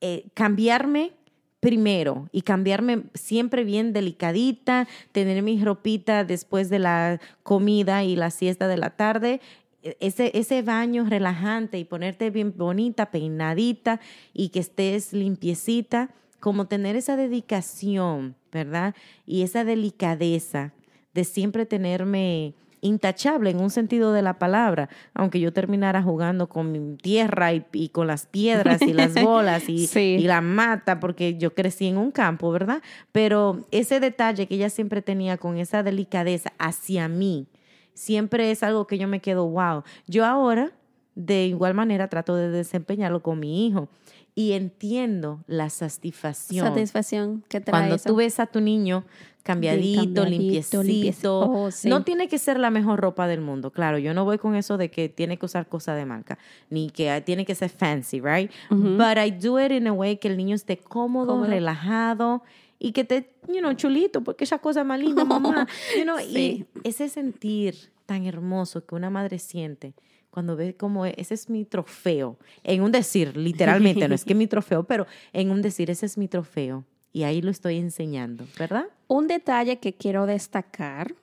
eh, 0.00 0.26
cambiarme 0.34 1.12
primero 1.60 2.28
y 2.30 2.42
cambiarme 2.42 3.04
siempre 3.14 3.64
bien 3.64 3.94
delicadita, 3.94 4.86
tener 5.12 5.42
mi 5.42 5.62
ropita 5.62 6.22
después 6.22 6.68
de 6.68 6.78
la 6.78 7.20
comida 7.42 8.04
y 8.04 8.16
la 8.16 8.30
siesta 8.30 8.68
de 8.68 8.76
la 8.76 8.90
tarde. 8.90 9.40
e, 9.82 9.96
Ese, 10.00 10.30
ese 10.34 10.60
baño 10.60 11.06
relajante 11.08 11.78
y 11.78 11.84
ponerte 11.84 12.28
bien 12.28 12.52
bonita, 12.54 13.10
peinadita 13.10 13.98
y 14.34 14.50
que 14.50 14.60
estés 14.60 15.14
limpiecita, 15.14 16.10
como 16.38 16.66
tener 16.66 16.96
esa 16.96 17.16
dedicación, 17.16 18.36
¿verdad? 18.52 18.94
Y 19.24 19.40
esa 19.40 19.64
delicadeza 19.64 20.74
de 21.14 21.24
siempre 21.24 21.64
tenerme 21.64 22.52
intachable 22.84 23.50
en 23.50 23.60
un 23.60 23.70
sentido 23.70 24.12
de 24.12 24.22
la 24.22 24.38
palabra, 24.38 24.88
aunque 25.14 25.40
yo 25.40 25.52
terminara 25.52 26.02
jugando 26.02 26.48
con 26.48 26.70
mi 26.70 26.96
tierra 26.96 27.52
y, 27.52 27.64
y 27.72 27.88
con 27.88 28.06
las 28.06 28.26
piedras 28.26 28.82
y 28.82 28.92
las 28.92 29.14
bolas 29.22 29.68
y, 29.68 29.86
Sí. 29.86 30.16
y 30.20 30.24
la 30.24 30.40
mata, 30.40 31.00
porque 31.00 31.36
yo 31.38 31.54
crecí 31.54 31.86
en 31.88 31.96
un 31.96 32.10
campo, 32.10 32.50
¿verdad? 32.52 32.82
Pero 33.10 33.66
ese 33.70 34.00
detalle 34.00 34.46
que 34.46 34.54
ella 34.56 34.70
siempre 34.70 35.02
tenía 35.02 35.38
con 35.38 35.56
esa 35.56 35.82
delicadeza 35.82 36.52
hacia 36.58 37.08
mí, 37.08 37.46
siempre 37.94 38.50
es 38.50 38.62
algo 38.62 38.86
que 38.86 38.98
yo 38.98 39.08
me 39.08 39.20
quedo, 39.20 39.48
wow. 39.48 39.82
Yo 40.06 40.24
ahora, 40.26 40.72
de 41.14 41.46
igual 41.46 41.74
manera, 41.74 42.08
trato 42.08 42.36
de 42.36 42.50
desempeñarlo 42.50 43.22
con 43.22 43.40
mi 43.40 43.66
hijo 43.66 43.88
y 44.34 44.52
entiendo 44.52 45.44
la 45.46 45.70
satisfacción. 45.70 46.66
Satisfacción 46.66 47.44
que 47.48 47.60
trae 47.60 47.80
Cuando 47.82 47.94
eso. 47.96 48.08
tú 48.08 48.16
ves 48.16 48.40
a 48.40 48.46
tu 48.46 48.60
niño 48.60 49.04
cambiadito, 49.44 50.00
cambiadito, 50.02 50.24
limpiecito, 50.24 50.82
limpiecito. 50.82 51.40
Oh, 51.50 51.70
sí. 51.70 51.88
no 51.88 52.02
tiene 52.02 52.28
que 52.28 52.38
ser 52.38 52.58
la 52.58 52.70
mejor 52.70 53.00
ropa 53.00 53.28
del 53.28 53.40
mundo. 53.42 53.70
Claro, 53.70 53.98
yo 53.98 54.14
no 54.14 54.24
voy 54.24 54.38
con 54.38 54.54
eso 54.56 54.76
de 54.78 54.90
que 54.90 55.08
tiene 55.08 55.36
que 55.36 55.46
usar 55.46 55.68
cosas 55.68 55.96
de 55.96 56.06
marca, 56.06 56.38
ni 56.70 56.90
que 56.90 57.22
tiene 57.24 57.44
que 57.44 57.54
ser 57.54 57.68
fancy, 57.70 58.20
right? 58.20 58.50
But 58.70 59.18
I 59.18 59.30
do 59.30 59.60
it 59.60 59.70
in 59.70 59.86
a 59.86 59.92
way 59.92 60.16
que 60.16 60.28
el 60.28 60.36
niño 60.36 60.56
esté 60.56 60.78
cómodo, 60.78 61.32
Cómodo. 61.34 61.48
relajado 61.50 62.42
y 62.78 62.92
que 62.92 63.04
te, 63.04 63.30
you 63.48 63.60
know, 63.60 63.72
chulito, 63.74 64.22
porque 64.24 64.44
esa 64.44 64.58
cosa 64.58 64.82
más 64.82 64.98
linda, 64.98 65.24
mamá. 65.24 65.66
You 65.96 66.02
know, 66.04 66.18
Sí. 66.18 66.66
Y 66.82 66.88
ese 66.88 67.08
sentir 67.08 67.92
tan 68.06 68.26
hermoso 68.26 68.84
que 68.84 68.94
una 68.94 69.10
madre 69.10 69.38
siente 69.38 69.94
cuando 70.34 70.56
ve 70.56 70.74
como 70.74 71.06
ese 71.06 71.32
es 71.32 71.48
mi 71.48 71.64
trofeo, 71.64 72.36
en 72.64 72.82
un 72.82 72.90
decir, 72.90 73.36
literalmente, 73.36 74.08
no 74.08 74.16
es 74.16 74.24
que 74.24 74.34
mi 74.34 74.48
trofeo, 74.48 74.82
pero 74.82 75.06
en 75.32 75.52
un 75.52 75.62
decir, 75.62 75.90
ese 75.90 76.06
es 76.06 76.18
mi 76.18 76.26
trofeo. 76.26 76.84
Y 77.12 77.22
ahí 77.22 77.40
lo 77.40 77.52
estoy 77.52 77.76
enseñando, 77.76 78.44
¿verdad? 78.58 78.86
Un 79.06 79.28
detalle 79.28 79.78
que 79.78 79.94
quiero 79.94 80.26
destacar, 80.26 81.14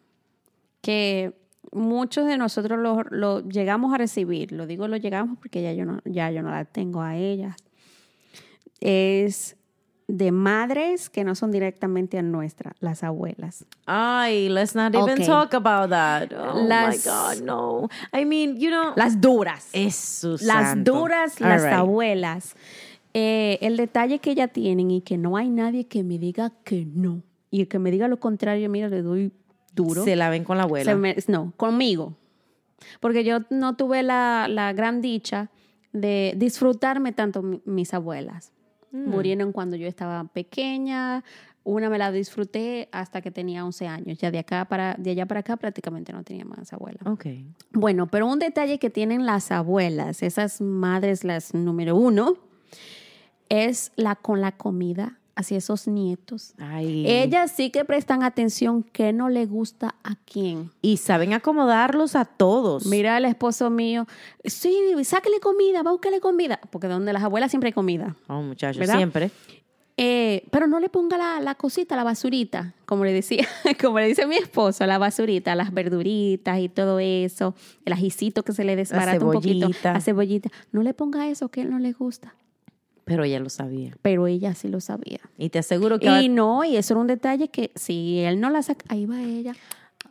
que 0.79 1.33
muchos 1.73 2.25
de 2.25 2.37
nosotros 2.37 2.79
lo, 2.79 3.03
lo 3.09 3.41
llegamos 3.41 3.93
a 3.93 3.97
recibir, 3.97 4.53
lo 4.53 4.65
digo 4.65 4.87
lo 4.87 4.95
llegamos 4.95 5.37
porque 5.39 5.61
ya 5.61 5.73
yo 5.73 5.83
no, 5.83 5.99
ya 6.05 6.31
yo 6.31 6.41
no 6.41 6.49
la 6.49 6.63
tengo 6.63 7.01
a 7.01 7.17
ellas, 7.17 7.57
es 8.79 9.57
de 10.07 10.31
madres 10.31 11.09
que 11.09 11.23
no 11.23 11.35
son 11.35 11.51
directamente 11.51 12.17
a 12.17 12.21
nuestra, 12.21 12.75
las 12.79 13.03
abuelas. 13.03 13.65
Ay, 13.85 14.49
let's 14.49 14.75
not 14.75 14.93
even 14.93 15.11
Okay. 15.13 15.25
talk 15.25 15.53
about 15.53 15.89
that. 15.89 16.31
Oh 16.33 16.63
Las- 16.67 17.05
my 17.05 17.11
God, 17.11 17.45
no. 17.45 17.89
I 18.13 18.25
mean, 18.25 18.57
you 18.57 18.69
know. 18.69 18.93
Las 18.95 19.21
duras. 19.21 19.69
Eso, 19.73 20.31
las 20.41 20.69
santo. 20.71 20.93
duras, 20.93 21.39
All 21.41 21.49
las 21.49 21.63
right. 21.63 21.73
abuelas. 21.73 22.55
Eh, 23.13 23.57
el 23.61 23.77
detalle 23.77 24.19
que 24.19 24.31
ellas 24.31 24.51
tienen 24.51 24.89
y 24.91 25.01
que 25.01 25.17
no 25.17 25.37
hay 25.37 25.49
nadie 25.49 25.85
que 25.87 26.03
me 26.03 26.17
diga 26.17 26.51
que 26.63 26.85
no. 26.85 27.21
Y 27.49 27.61
el 27.61 27.67
que 27.67 27.79
me 27.79 27.91
diga 27.91 28.07
lo 28.07 28.19
contrario, 28.19 28.69
mira, 28.69 28.87
le 28.89 29.01
doy 29.01 29.31
duro. 29.73 30.03
Se 30.03 30.15
la 30.15 30.29
ven 30.29 30.43
con 30.43 30.57
la 30.57 30.63
abuela. 30.63 30.95
Me- 30.95 31.15
no, 31.27 31.53
conmigo. 31.57 32.17
Porque 32.99 33.23
yo 33.23 33.39
no 33.49 33.75
tuve 33.75 34.01
la, 34.03 34.47
la 34.49 34.73
gran 34.73 35.01
dicha 35.01 35.51
de 35.93 36.33
disfrutarme 36.37 37.11
tanto 37.11 37.41
mi- 37.43 37.61
mis 37.65 37.93
abuelas. 37.93 38.51
Mm. 38.91 39.09
Murieron 39.09 39.51
cuando 39.51 39.75
yo 39.75 39.87
estaba 39.87 40.23
pequeña. 40.25 41.23
Una 41.63 41.89
me 41.89 41.97
la 41.97 42.11
disfruté 42.11 42.89
hasta 42.91 43.21
que 43.21 43.31
tenía 43.31 43.63
11 43.63 43.87
años. 43.87 44.17
Ya 44.17 44.31
de 44.31 44.39
acá 44.39 44.65
para 44.65 44.95
de 44.95 45.11
allá 45.11 45.25
para 45.25 45.41
acá 45.41 45.57
prácticamente 45.57 46.11
no 46.11 46.23
tenía 46.23 46.45
más 46.45 46.73
abuelas. 46.73 47.05
Ok. 47.05 47.27
Bueno, 47.71 48.07
pero 48.07 48.27
un 48.27 48.39
detalle 48.39 48.79
que 48.79 48.89
tienen 48.89 49.25
las 49.25 49.51
abuelas, 49.51 50.23
esas 50.23 50.59
madres 50.59 51.23
las 51.23 51.53
número 51.53 51.95
uno, 51.95 52.37
es 53.49 53.91
la 53.95 54.15
con 54.15 54.41
la 54.41 54.53
comida 54.53 55.20
hacia 55.41 55.57
esos 55.57 55.87
nietos. 55.87 56.53
Ay. 56.57 57.05
Ellas 57.05 57.51
sí 57.51 57.69
que 57.69 57.85
prestan 57.85 58.23
atención 58.23 58.83
qué 58.83 59.13
no 59.13 59.29
le 59.29 59.45
gusta 59.45 59.95
a 60.03 60.15
quién. 60.25 60.71
Y 60.81 60.97
saben 60.97 61.33
acomodarlos 61.33 62.15
a 62.15 62.25
todos. 62.25 62.85
Mira 62.85 63.17
el 63.17 63.25
esposo 63.25 63.69
mío, 63.69 64.07
sí, 64.45 64.73
sáquele 65.03 65.39
comida, 65.39 65.83
búsquele 65.83 66.19
comida, 66.19 66.59
porque 66.71 66.87
donde 66.87 67.13
las 67.13 67.23
abuelas 67.23 67.51
siempre 67.51 67.67
hay 67.67 67.73
comida. 67.73 68.15
Oh, 68.27 68.41
muchachos, 68.41 68.79
¿Verdad? 68.79 68.97
siempre. 68.97 69.31
Eh, 69.97 70.47
pero 70.51 70.67
no 70.67 70.79
le 70.79 70.89
ponga 70.89 71.17
la, 71.17 71.39
la 71.41 71.55
cosita, 71.55 71.95
la 71.95 72.03
basurita, 72.03 72.73
como 72.85 73.05
le 73.05 73.13
decía, 73.13 73.47
como 73.81 73.99
le 73.99 74.07
dice 74.07 74.25
mi 74.25 74.35
esposo, 74.35 74.85
la 74.87 74.97
basurita, 74.97 75.53
las 75.53 75.73
verduritas 75.73 76.59
y 76.59 76.69
todo 76.69 76.99
eso, 76.99 77.53
el 77.85 77.93
ajicito 77.93 78.43
que 78.43 78.53
se 78.53 78.63
le 78.63 78.75
desbarata 78.75 79.23
un 79.23 79.33
poquito, 79.33 79.69
la 79.83 80.01
cebollita. 80.01 80.49
No 80.71 80.81
le 80.81 80.93
ponga 80.93 81.27
eso 81.27 81.49
que 81.49 81.61
a 81.61 81.63
él 81.65 81.69
no 81.69 81.77
le 81.77 81.91
gusta. 81.91 82.33
Pero 83.11 83.23
ella 83.23 83.39
lo 83.39 83.49
sabía. 83.49 83.91
Pero 84.01 84.27
ella 84.27 84.53
sí 84.55 84.67
lo 84.67 84.79
sabía. 84.79 85.19
Y 85.37 85.49
te 85.49 85.59
aseguro 85.59 85.99
que... 85.99 86.21
Y 86.21 86.29
no, 86.29 86.63
y 86.63 86.77
eso 86.77 86.93
era 86.93 87.01
un 87.01 87.07
detalle 87.07 87.49
que 87.49 87.71
si 87.75 88.19
él 88.19 88.39
no 88.39 88.49
la 88.49 88.61
saca, 88.63 88.85
ahí 88.89 89.05
va 89.05 89.21
ella 89.21 89.53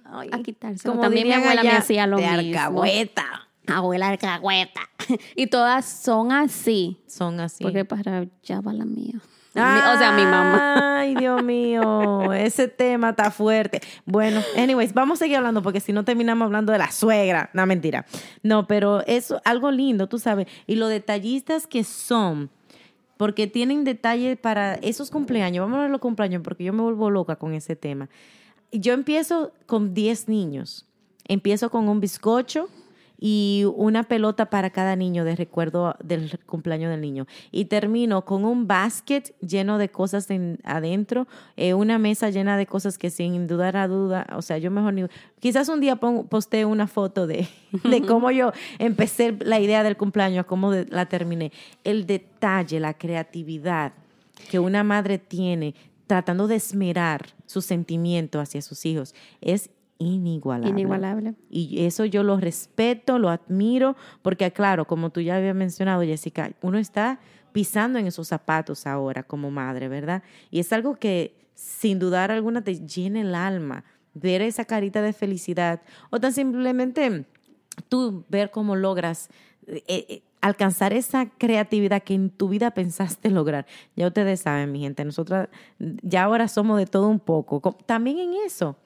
a 0.05 0.39
quitarse. 0.43 0.89
como 0.89 1.01
También 1.01 1.27
mi 1.29 1.35
abuela 1.35 1.63
me 1.63 1.71
hacía 1.71 2.07
lo 2.07 2.17
de 2.17 2.23
mismo. 2.23 2.39
alcahueta. 2.39 3.25
Abuela 3.67 4.09
alcahueta. 4.09 4.81
y 5.37 5.47
todas 5.47 5.87
son 5.87 6.33
así. 6.33 7.01
Son 7.07 7.41
así. 7.41 7.63
Porque 7.63 7.85
para 7.85 8.19
allá 8.19 8.61
va 8.61 8.73
la 8.73 8.85
mía. 8.85 9.21
O 9.53 9.99
sea, 9.99 10.13
mi 10.17 10.23
mamá. 10.23 11.01
Ay, 11.01 11.17
Dios 11.17 11.43
mío, 11.45 12.33
ese 12.33 12.69
tema 12.69 13.11
está 13.11 13.31
fuerte. 13.31 13.81
Bueno, 14.05 14.41
anyways, 14.57 14.95
vamos 14.95 15.19
a 15.19 15.25
seguir 15.25 15.39
hablando 15.39 15.63
porque 15.63 15.81
si 15.81 15.93
no 15.93 16.05
terminamos 16.05 16.47
hablando 16.47 16.73
de 16.73 16.79
la 16.79 16.91
suegra. 16.93 17.51
No, 17.53 17.67
mentira. 17.67 18.07
No, 18.43 18.67
pero 18.67 19.05
es 19.07 19.35
algo 19.45 19.71
lindo, 19.71 20.09
tú 20.09 20.19
sabes. 20.19 20.47
Y 20.67 20.77
lo 20.77 20.87
detallistas 20.89 21.67
que 21.67 21.83
son, 21.83 22.51
porque 23.21 23.47
tienen 23.47 23.85
detalle 23.85 24.35
para 24.37 24.77
esos 24.77 25.11
cumpleaños. 25.11 25.63
Vamos 25.63 25.77
a 25.77 25.83
ver 25.83 25.91
los 25.91 26.01
cumpleaños 26.01 26.41
porque 26.43 26.65
yo 26.65 26.73
me 26.73 26.81
vuelvo 26.81 27.11
loca 27.11 27.37
con 27.37 27.53
ese 27.53 27.77
tema. 27.77 28.09
Yo 28.73 28.95
empiezo 28.95 29.53
con 29.67 29.93
10 29.93 30.31
niños. 30.31 30.87
Empiezo 31.29 31.69
con 31.69 31.87
un 31.91 32.01
bizcocho 32.01 32.71
y 33.23 33.65
una 33.77 34.03
pelota 34.05 34.49
para 34.49 34.71
cada 34.71 34.97
niño 34.97 35.25
de 35.25 35.37
recuerdo 35.37 35.95
del 36.03 36.39
cumpleaños 36.47 36.91
del 36.91 37.03
niño. 37.03 37.27
Y 37.53 37.67
termino 37.67 38.25
con 38.25 38.45
un 38.47 38.67
basket 38.67 39.35
lleno 39.41 39.77
de 39.77 39.91
cosas 39.91 40.31
en- 40.31 40.59
adentro, 40.65 41.29
eh, 41.57 41.75
una 41.75 41.99
mesa 41.99 42.31
llena 42.31 42.57
de 42.57 42.65
cosas 42.67 42.97
que 42.97 43.11
sin 43.11 43.47
dudar 43.47 43.77
a 43.77 43.87
duda, 43.89 44.27
o 44.35 44.41
sea, 44.43 44.57
yo 44.59 44.71
mejor 44.71 44.95
ni... 44.95 45.05
Quizás 45.39 45.69
un 45.69 45.81
día 45.81 45.97
pon- 45.97 46.27
postee 46.29 46.65
una 46.65 46.87
foto 46.87 47.27
de, 47.27 47.47
de 47.85 48.03
cómo 48.03 48.31
yo 48.31 48.53
empecé 48.79 49.37
la 49.41 49.61
idea 49.61 49.83
del 49.83 49.99
cumpleaños, 49.99 50.47
cómo 50.47 50.73
la 50.73 51.07
terminé. 51.07 51.53
El 51.85 52.07
detalle, 52.07 52.81
la 52.81 52.95
creatividad 52.95 53.93
que 54.51 54.59
una 54.59 54.83
madre 54.83 55.19
tiene 55.19 55.75
tratando 56.07 56.49
de 56.49 56.57
esmerar 56.57 57.27
su 57.47 57.61
sentimiento 57.61 58.41
hacia 58.41 58.63
sus 58.63 58.85
hijos 58.87 59.15
es 59.41 59.71
inigualable. 60.01 60.71
Inigualable. 60.81 61.35
Y 61.49 61.85
eso 61.85 62.05
yo 62.05 62.23
lo 62.25 62.39
respeto, 62.39 63.19
lo 63.19 63.29
admiro, 63.29 63.95
porque 64.23 64.51
claro, 64.53 64.87
como 64.87 65.11
tú 65.11 65.21
ya 65.21 65.37
habías 65.37 65.55
mencionado, 65.55 66.03
Jessica, 66.03 66.51
uno 66.63 66.79
está 66.79 67.21
pisando 67.53 67.99
en 67.99 68.07
esos 68.07 68.27
zapatos 68.29 68.87
ahora 68.87 69.23
como 69.23 69.51
madre, 69.51 69.89
¿verdad? 69.89 70.23
Y 70.51 70.59
es 70.61 70.73
algo 70.73 70.97
que 70.97 71.37
sin 71.55 71.99
dudar 71.99 72.31
alguna 72.31 72.63
te 72.65 72.75
llena 72.87 73.21
el 73.21 73.35
alma, 73.35 73.85
ver 74.15 74.43
esa 74.43 74.65
carita 74.65 75.03
de 75.03 75.13
felicidad 75.13 75.83
o 76.11 76.19
tan 76.19 76.33
simplemente 76.33 77.27
tú 77.89 78.25
ver 78.29 78.51
cómo 78.51 78.75
logras 78.77 79.29
eh, 79.67 79.83
eh, 79.87 80.23
alcanzar 80.41 80.93
esa 80.93 81.27
creatividad 81.29 82.03
que 82.03 82.15
en 82.15 82.31
tu 82.31 82.49
vida 82.49 82.71
pensaste 82.73 83.31
lograr. 83.31 83.67
Ya 83.95 84.07
ustedes 84.07 84.41
saben, 84.41 84.73
mi 84.73 84.81
gente, 84.81 85.05
nosotras 85.05 85.49
ya 85.79 86.23
ahora 86.25 86.49
somos 86.49 86.79
de 86.79 86.87
todo 86.87 87.09
un 87.09 87.21
poco. 87.21 87.61
Co- 87.61 87.77
También 87.87 88.19
en 88.19 88.31
eso. 88.47 88.77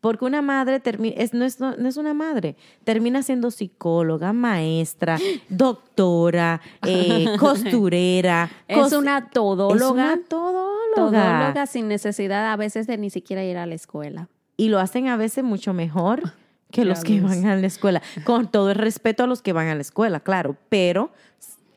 Porque 0.00 0.24
una 0.24 0.40
madre 0.40 0.82
termi- 0.82 1.12
es, 1.16 1.34
no, 1.34 1.44
es, 1.44 1.60
no 1.60 1.86
es 1.88 1.96
una 1.98 2.14
madre, 2.14 2.56
termina 2.84 3.22
siendo 3.22 3.50
psicóloga, 3.50 4.32
maestra, 4.32 5.18
doctora, 5.50 6.60
eh, 6.86 7.26
costurera. 7.38 8.50
Es 8.66 8.92
una 8.92 9.28
todóloga. 9.30 9.84
Es 9.84 9.90
una 9.90 10.20
todóloga. 10.26 10.70
Todóloga 10.94 11.66
sin 11.66 11.88
necesidad 11.88 12.50
a 12.52 12.56
veces 12.56 12.86
de 12.86 12.96
ni 12.98 13.10
siquiera 13.10 13.44
ir 13.44 13.56
a 13.58 13.66
la 13.66 13.74
escuela. 13.74 14.28
Y 14.56 14.68
lo 14.68 14.78
hacen 14.78 15.08
a 15.08 15.16
veces 15.16 15.44
mucho 15.44 15.72
mejor 15.74 16.32
que 16.70 16.84
los 16.84 17.04
que 17.04 17.20
van 17.20 17.44
a 17.46 17.56
la 17.56 17.66
escuela. 17.66 18.00
Con 18.24 18.50
todo 18.50 18.70
el 18.70 18.76
respeto 18.76 19.24
a 19.24 19.26
los 19.26 19.42
que 19.42 19.52
van 19.52 19.68
a 19.68 19.74
la 19.74 19.80
escuela, 19.82 20.20
claro. 20.20 20.56
Pero 20.70 21.10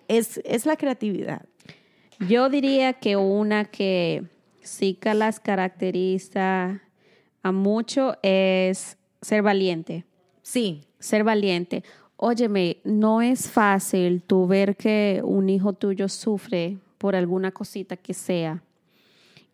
es, 0.07 0.39
es 0.45 0.65
la 0.65 0.77
creatividad. 0.77 1.41
Yo 2.29 2.47
diría 2.49 2.93
que 2.93 3.17
una 3.17 3.65
que 3.65 4.23
sí 4.61 4.93
que 4.93 5.13
las 5.13 5.39
caracteriza 5.41 6.79
a 7.43 7.51
mucho 7.51 8.17
es 8.23 8.97
ser 9.21 9.41
valiente. 9.43 10.05
Sí, 10.41 10.81
Ser 10.99 11.25
valiente. 11.25 11.83
Óyeme, 12.15 12.77
no 12.85 13.21
es 13.21 13.49
fácil 13.49 14.21
tú 14.21 14.47
ver 14.47 14.77
que 14.77 15.19
un 15.23 15.49
hijo 15.49 15.73
tuyo 15.73 16.07
sufre 16.07 16.77
por 16.97 17.13
alguna 17.15 17.51
cosita 17.51 17.97
que 17.97 18.13
sea 18.13 18.63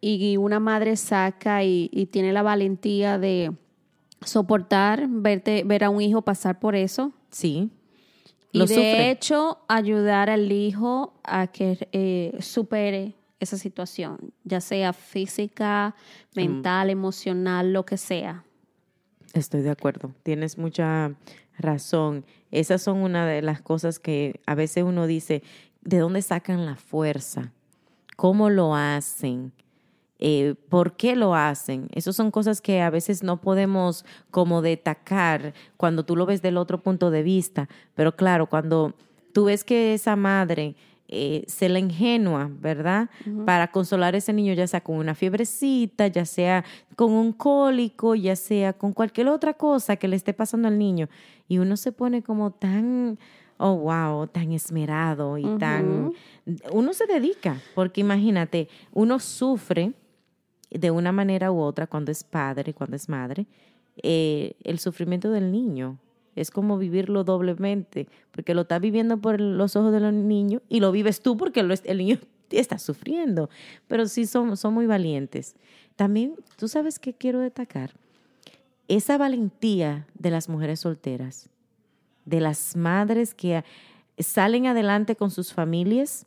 y 0.02 0.38
una 0.38 0.60
madre 0.60 0.96
saca 0.96 1.64
y, 1.64 1.90
y 1.92 2.06
tiene 2.06 2.32
la 2.32 2.44
valentía 2.44 3.18
de 3.18 3.52
soportar 4.24 5.08
verte, 5.10 5.64
ver 5.66 5.84
a 5.84 5.90
un 5.90 6.02
hijo 6.02 6.22
pasar 6.22 6.60
por 6.60 6.76
eso. 6.76 7.12
Sí. 7.32 7.70
Y 8.52 8.60
Lo 8.60 8.66
de 8.66 8.76
sufre. 8.76 9.12
hecho, 9.12 9.60
ayudar 9.68 10.30
al 10.30 10.52
hijo 10.52 11.14
a 11.24 11.48
que 11.48 11.88
eh, 11.92 12.38
supere 12.40 13.14
esa 13.40 13.58
situación, 13.58 14.34
ya 14.44 14.62
sea 14.62 14.94
física, 14.94 15.96
mental, 16.36 16.90
emocional, 16.90 17.74
lo 17.74 17.86
que 17.86 17.98
sea. 17.98 18.44
Estoy 19.34 19.62
de 19.62 19.70
acuerdo, 19.70 20.14
tienes 20.24 20.58
mucha 20.58 21.16
razón. 21.58 22.26
Esas 22.52 22.82
son 22.82 22.98
una 22.98 23.26
de 23.28 23.42
las 23.42 23.62
cosas 23.62 24.00
que 24.00 24.42
a 24.46 24.56
veces 24.56 24.84
uno 24.84 25.08
dice, 25.08 25.44
¿de 25.82 26.00
dónde 26.00 26.22
sacan 26.22 26.66
la 26.66 26.76
fuerza? 26.76 27.54
¿Cómo 28.16 28.50
lo 28.50 28.76
hacen? 28.76 29.54
Eh, 30.22 30.56
¿Por 30.68 30.98
qué 30.98 31.16
lo 31.16 31.34
hacen? 31.34 31.88
Esas 31.94 32.16
son 32.16 32.32
cosas 32.32 32.60
que 32.60 32.82
a 32.82 32.90
veces 32.90 33.24
no 33.24 33.40
podemos 33.40 34.04
como 34.32 34.62
destacar 34.62 35.54
cuando 35.78 36.04
tú 36.04 36.18
lo 36.18 36.26
ves 36.26 36.42
del 36.42 36.58
otro 36.58 36.82
punto 36.82 37.10
de 37.10 37.24
vista. 37.24 37.70
Pero 37.96 38.16
claro, 38.18 38.48
cuando 38.48 38.96
tú 39.32 39.46
ves 39.46 39.64
que 39.64 39.94
esa 39.94 40.18
madre 40.18 40.76
eh, 41.12 41.44
se 41.48 41.70
la 41.70 41.80
ingenua, 41.80 42.52
¿verdad? 42.52 43.10
Para 43.44 43.72
consolar 43.72 44.14
a 44.14 44.20
ese 44.20 44.32
niño, 44.32 44.54
ya 44.54 44.68
sea 44.68 44.82
con 44.82 44.98
una 44.98 45.16
fiebrecita, 45.16 46.06
ya 46.06 46.24
sea 46.24 46.64
con 46.96 47.12
un 47.12 47.34
cólico, 47.34 48.14
ya 48.14 48.36
sea 48.36 48.74
con 48.74 48.94
cualquier 48.94 49.28
otra 49.30 49.56
cosa 49.56 49.96
que 49.96 50.08
le 50.08 50.16
esté 50.16 50.34
pasando 50.34 50.68
al 50.68 50.78
niño. 50.78 51.10
Y 51.48 51.58
uno 51.58 51.78
se 51.78 51.92
pone 51.92 52.22
como 52.22 52.52
tan, 52.52 53.18
oh, 53.58 53.76
wow, 53.76 54.28
tan 54.28 54.52
esmerado 54.52 55.40
y 55.40 55.46
tan... 55.58 56.14
Uno 56.72 56.94
se 56.94 57.08
dedica, 57.08 57.60
porque 57.74 58.02
imagínate, 58.02 58.70
uno 58.94 59.18
sufre 59.18 59.94
de 60.70 60.92
una 60.92 61.12
manera 61.12 61.52
u 61.52 61.60
otra 61.60 61.88
cuando 61.88 62.12
es 62.12 62.24
padre, 62.24 62.76
cuando 62.76 62.96
es 62.96 63.10
madre, 63.10 63.48
eh, 64.04 64.54
el 64.64 64.78
sufrimiento 64.78 65.32
del 65.32 65.52
niño. 65.52 65.98
Es 66.40 66.52
como 66.52 66.78
vivirlo 66.78 67.24
doblemente, 67.24 68.08
porque 68.32 68.54
lo 68.54 68.62
estás 68.62 68.80
viviendo 68.80 69.18
por 69.18 69.42
los 69.42 69.76
ojos 69.76 69.92
de 69.92 70.00
los 70.00 70.14
niños 70.14 70.62
y 70.70 70.80
lo 70.80 70.92
vives 70.92 71.22
tú 71.22 71.36
porque 71.38 71.60
el 71.60 71.98
niño 71.98 72.18
está 72.50 72.80
sufriendo. 72.80 73.50
Pero 73.88 74.08
sí 74.08 74.26
son, 74.26 74.56
son 74.58 74.74
muy 74.74 74.86
valientes. 74.86 75.56
También, 75.96 76.36
¿tú 76.56 76.68
sabes 76.68 76.98
qué 76.98 77.14
quiero 77.14 77.40
destacar? 77.40 77.92
Esa 78.88 79.18
valentía 79.18 80.08
de 80.16 80.32
las 80.32 80.50
mujeres 80.50 80.80
solteras, 80.80 81.50
de 82.26 82.40
las 82.40 82.76
madres 82.76 83.34
que 83.34 83.64
salen 84.18 84.66
adelante 84.66 85.16
con 85.16 85.32
sus 85.32 85.54
familias, 85.54 86.26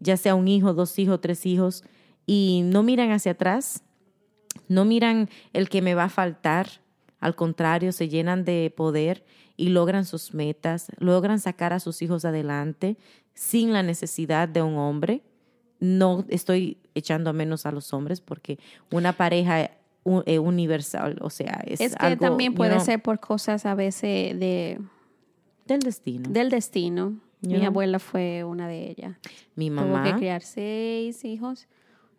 ya 0.00 0.16
sea 0.16 0.34
un 0.34 0.48
hijo, 0.48 0.74
dos 0.74 0.98
hijos, 0.98 1.20
tres 1.20 1.46
hijos, 1.46 1.82
y 2.26 2.62
no 2.64 2.82
miran 2.82 3.10
hacia 3.10 3.32
atrás, 3.32 3.82
no 4.68 4.84
miran 4.84 5.28
el 5.52 5.68
que 5.68 5.82
me 5.82 5.94
va 5.94 6.04
a 6.04 6.08
faltar, 6.08 6.68
al 7.24 7.34
contrario, 7.34 7.90
se 7.92 8.10
llenan 8.10 8.44
de 8.44 8.70
poder 8.76 9.24
y 9.56 9.70
logran 9.70 10.04
sus 10.04 10.34
metas, 10.34 10.88
logran 10.98 11.40
sacar 11.40 11.72
a 11.72 11.80
sus 11.80 12.02
hijos 12.02 12.26
adelante 12.26 12.98
sin 13.32 13.72
la 13.72 13.82
necesidad 13.82 14.46
de 14.46 14.60
un 14.60 14.76
hombre. 14.76 15.22
No 15.80 16.26
estoy 16.28 16.76
echando 16.94 17.30
a 17.30 17.32
menos 17.32 17.64
a 17.64 17.72
los 17.72 17.94
hombres 17.94 18.20
porque 18.20 18.58
una 18.92 19.14
pareja 19.14 19.70
eh, 20.26 20.38
universal, 20.38 21.16
o 21.22 21.30
sea, 21.30 21.62
es, 21.66 21.80
Es 21.80 21.96
que 21.96 22.06
algo, 22.06 22.20
también 22.20 22.52
you 22.52 22.56
puede 22.58 22.72
know, 22.74 22.84
ser 22.84 23.00
por 23.00 23.18
cosas 23.20 23.64
a 23.64 23.74
veces 23.74 24.38
de, 24.38 24.78
del 25.64 25.80
destino. 25.80 26.28
del 26.28 26.50
destino. 26.50 27.14
You 27.40 27.52
Mi 27.52 27.56
know. 27.56 27.68
abuela 27.68 27.98
fue 28.00 28.44
una 28.44 28.68
de 28.68 28.90
ellas. 28.90 29.16
Mi 29.56 29.70
Tuvo 29.70 29.78
que 29.80 29.86
mamá, 29.86 30.16
criar 30.18 30.42
seis 30.42 31.24
hijos 31.24 31.68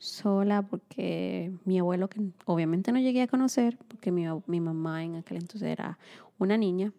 sola 0.06 0.62
porque 0.62 1.52
mi 1.66 1.80
abuelo, 1.80 2.08
que 2.08 2.22
obviamente 2.46 2.92
no 2.92 3.00
llegué 3.00 3.22
a 3.24 3.28
conocer, 3.28 3.78
porque 3.88 4.12
mi, 4.12 4.26
mi 4.48 4.60
mamá 4.60 5.04
en 5.04 5.16
aquel 5.16 5.38
entonces 5.38 5.70
era 5.70 5.98
una 6.38 6.58
niña, 6.58 6.92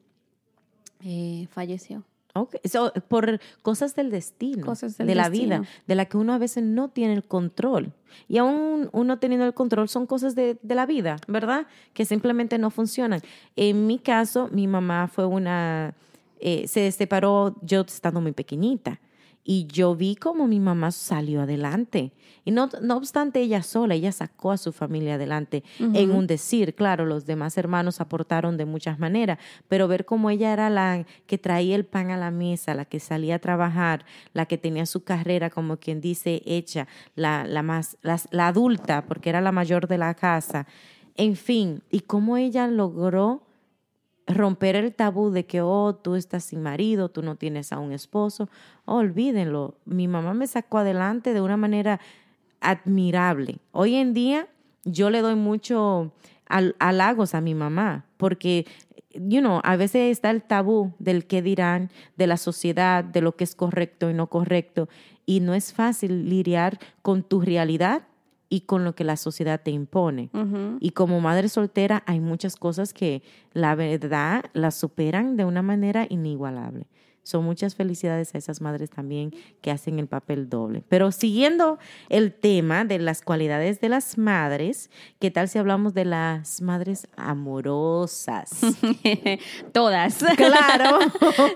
eh, 1.03 1.47
falleció. 1.51 2.05
Ok, 2.35 2.57
so, 2.65 2.93
por 3.09 3.41
cosas 3.63 3.95
del 3.95 4.11
destino, 4.11 4.67
Cosas 4.67 4.99
del 4.99 5.07
de 5.07 5.15
la 5.15 5.31
destino. 5.31 5.61
vida, 5.61 5.69
de 5.87 5.95
la 5.95 6.05
que 6.05 6.19
uno 6.19 6.35
a 6.35 6.39
veces 6.39 6.63
no 6.63 6.89
tiene 6.91 7.15
el 7.15 7.25
control. 7.25 7.95
Y 8.29 8.37
aún 8.37 8.91
uno 8.93 9.19
teniendo 9.19 9.47
el 9.47 9.55
control 9.55 9.89
son 9.89 10.07
cosas 10.07 10.35
de, 10.35 10.59
de 10.63 10.75
la 10.75 10.85
vida, 10.85 11.17
¿verdad? 11.29 11.67
Que 11.95 12.05
simplemente 12.05 12.59
no 12.59 12.71
funcionan. 12.71 13.23
En 13.57 13.87
mi 13.87 13.99
caso, 13.99 14.51
mi 14.53 14.67
mamá 14.67 15.09
fue 15.09 15.25
una, 15.25 15.95
eh, 16.39 16.69
se 16.69 16.93
separó 16.93 17.57
yo 17.63 17.81
estando 17.81 18.21
muy 18.21 18.33
pequeñita. 18.33 19.01
Y 19.49 19.69
yo 19.69 19.95
vi 19.95 20.17
cómo 20.17 20.49
mi 20.49 20.59
mamá 20.59 20.91
salió 20.91 21.43
adelante. 21.43 22.13
Y 22.45 22.51
no, 22.51 22.69
no 22.83 22.97
obstante 22.97 23.41
ella 23.41 23.63
sola, 23.63 23.95
ella 23.95 24.11
sacó 24.11 24.51
a 24.51 24.57
su 24.57 24.73
familia 24.73 25.15
adelante. 25.15 25.63
En 25.79 26.11
un 26.11 26.27
decir, 26.27 26.75
claro, 26.75 27.07
los 27.07 27.27
demás 27.27 27.57
hermanos 27.57 28.01
aportaron 28.01 28.57
de 28.57 28.65
muchas 28.65 28.99
maneras, 28.99 29.39
pero 29.69 29.87
ver 29.87 30.05
cómo 30.05 30.31
ella 30.31 30.53
era 30.53 30.69
la 30.69 31.07
que 31.27 31.39
traía 31.39 31.77
el 31.77 31.85
pan 31.85 32.11
a 32.11 32.17
la 32.17 32.33
mesa, 32.33 32.75
la 32.75 32.87
que 32.87 32.99
salía 32.99 33.37
a 33.37 33.39
trabajar, 33.39 34.05
la 34.33 34.47
que 34.47 34.59
tenía 34.59 34.85
su 34.85 35.05
carrera, 35.05 35.49
como 35.49 35.77
quien 35.77 36.01
dice, 36.01 36.43
hecha, 36.45 36.89
la, 37.15 37.45
la 37.45 37.63
más, 37.63 37.99
la, 38.03 38.21
la 38.33 38.49
adulta, 38.49 39.07
porque 39.07 39.31
era 39.31 39.41
la 39.41 39.53
mayor 39.53 39.87
de 39.87 39.99
la 39.99 40.15
casa. 40.15 40.67
En 41.15 41.37
fin, 41.37 41.85
y 41.89 42.01
cómo 42.01 42.37
ella 42.37 42.67
logró 42.67 43.46
romper 44.27 44.77
el 44.77 44.93
tabú 44.95 45.31
de 45.31 45.47
que, 45.47 45.61
oh, 45.61 45.95
tú 45.95 46.17
estás 46.17 46.45
sin 46.45 46.63
marido, 46.63 47.09
tú 47.09 47.23
no 47.23 47.37
tienes 47.37 47.73
a 47.73 47.79
un 47.79 47.93
esposo. 47.93 48.49
Olvídenlo. 48.85 49.77
Mi 49.85 50.09
mamá 50.09 50.35
me 50.35 50.47
sacó 50.47 50.79
adelante 50.79 51.33
de 51.33 51.41
una 51.41 51.57
manera 51.57 52.01
admirable. 52.61 53.59
Hoy 53.73 53.95
en 53.95 54.15
día 54.15 54.49
yo 54.85 55.11
le 55.11 55.21
doy 55.21 55.37
mucho 55.37 56.13
hal- 56.49 56.75
halagos 56.79 57.35
a 57.35 57.41
mi 57.41 57.55
mamá 57.55 58.05
porque, 58.17 58.67
you 59.15 59.41
know, 59.41 59.61
a 59.63 59.77
veces 59.77 60.11
está 60.11 60.31
el 60.31 60.43
tabú 60.43 60.93
del 60.99 61.27
qué 61.27 61.43
dirán, 61.43 61.91
de 62.17 62.27
la 62.27 62.37
sociedad, 62.37 63.05
de 63.05 63.21
lo 63.21 63.37
que 63.37 63.45
es 63.45 63.55
correcto 63.55 64.11
y 64.11 64.15
no 64.15 64.29
correcto. 64.29 64.89
Y 65.25 65.41
no 65.41 65.55
es 65.55 65.73
fácil 65.73 66.29
lidiar 66.29 66.79
con 67.03 67.23
tu 67.23 67.41
realidad 67.41 68.03
y 68.49 68.63
con 68.63 68.85
lo 68.85 68.95
que 68.95 69.05
la 69.05 69.17
sociedad 69.17 69.61
te 69.63 69.71
impone. 69.71 70.31
Y 70.81 70.91
como 70.91 71.21
madre 71.21 71.49
soltera 71.49 72.03
hay 72.07 72.21
muchas 72.21 72.57
cosas 72.57 72.93
que 72.93 73.23
la 73.53 73.75
verdad 73.75 74.45
las 74.53 74.75
superan 74.75 75.37
de 75.37 75.45
una 75.45 75.63
manera 75.63 76.07
inigualable. 76.09 76.87
Son 77.27 77.45
muchas 77.45 77.75
felicidades 77.75 78.37
a 78.37 78.39
esas 78.39 78.61
madres 78.61 78.89
también 78.89 79.35
que 79.61 79.73
hacen 79.73 79.99
el 79.99 80.07
papel 80.07 80.49
doble. 80.49 80.85
Pero 80.89 81.11
siguiendo 81.11 81.77
el 82.09 82.33
tema 82.33 82.85
de 82.85 83.01
las 83.01 83.21
cualidades 83.21 83.81
de 83.81 83.89
las 83.89 84.17
madres, 84.17 84.91
¿qué 85.19 85.33
tal 85.33 85.49
si 85.49 85.59
hablamos 85.59 85.93
de 85.93 86.05
las 86.05 86.63
madres 86.63 87.09
amorosas? 87.17 88.51
todas. 89.73 90.25
claro. 90.37 91.01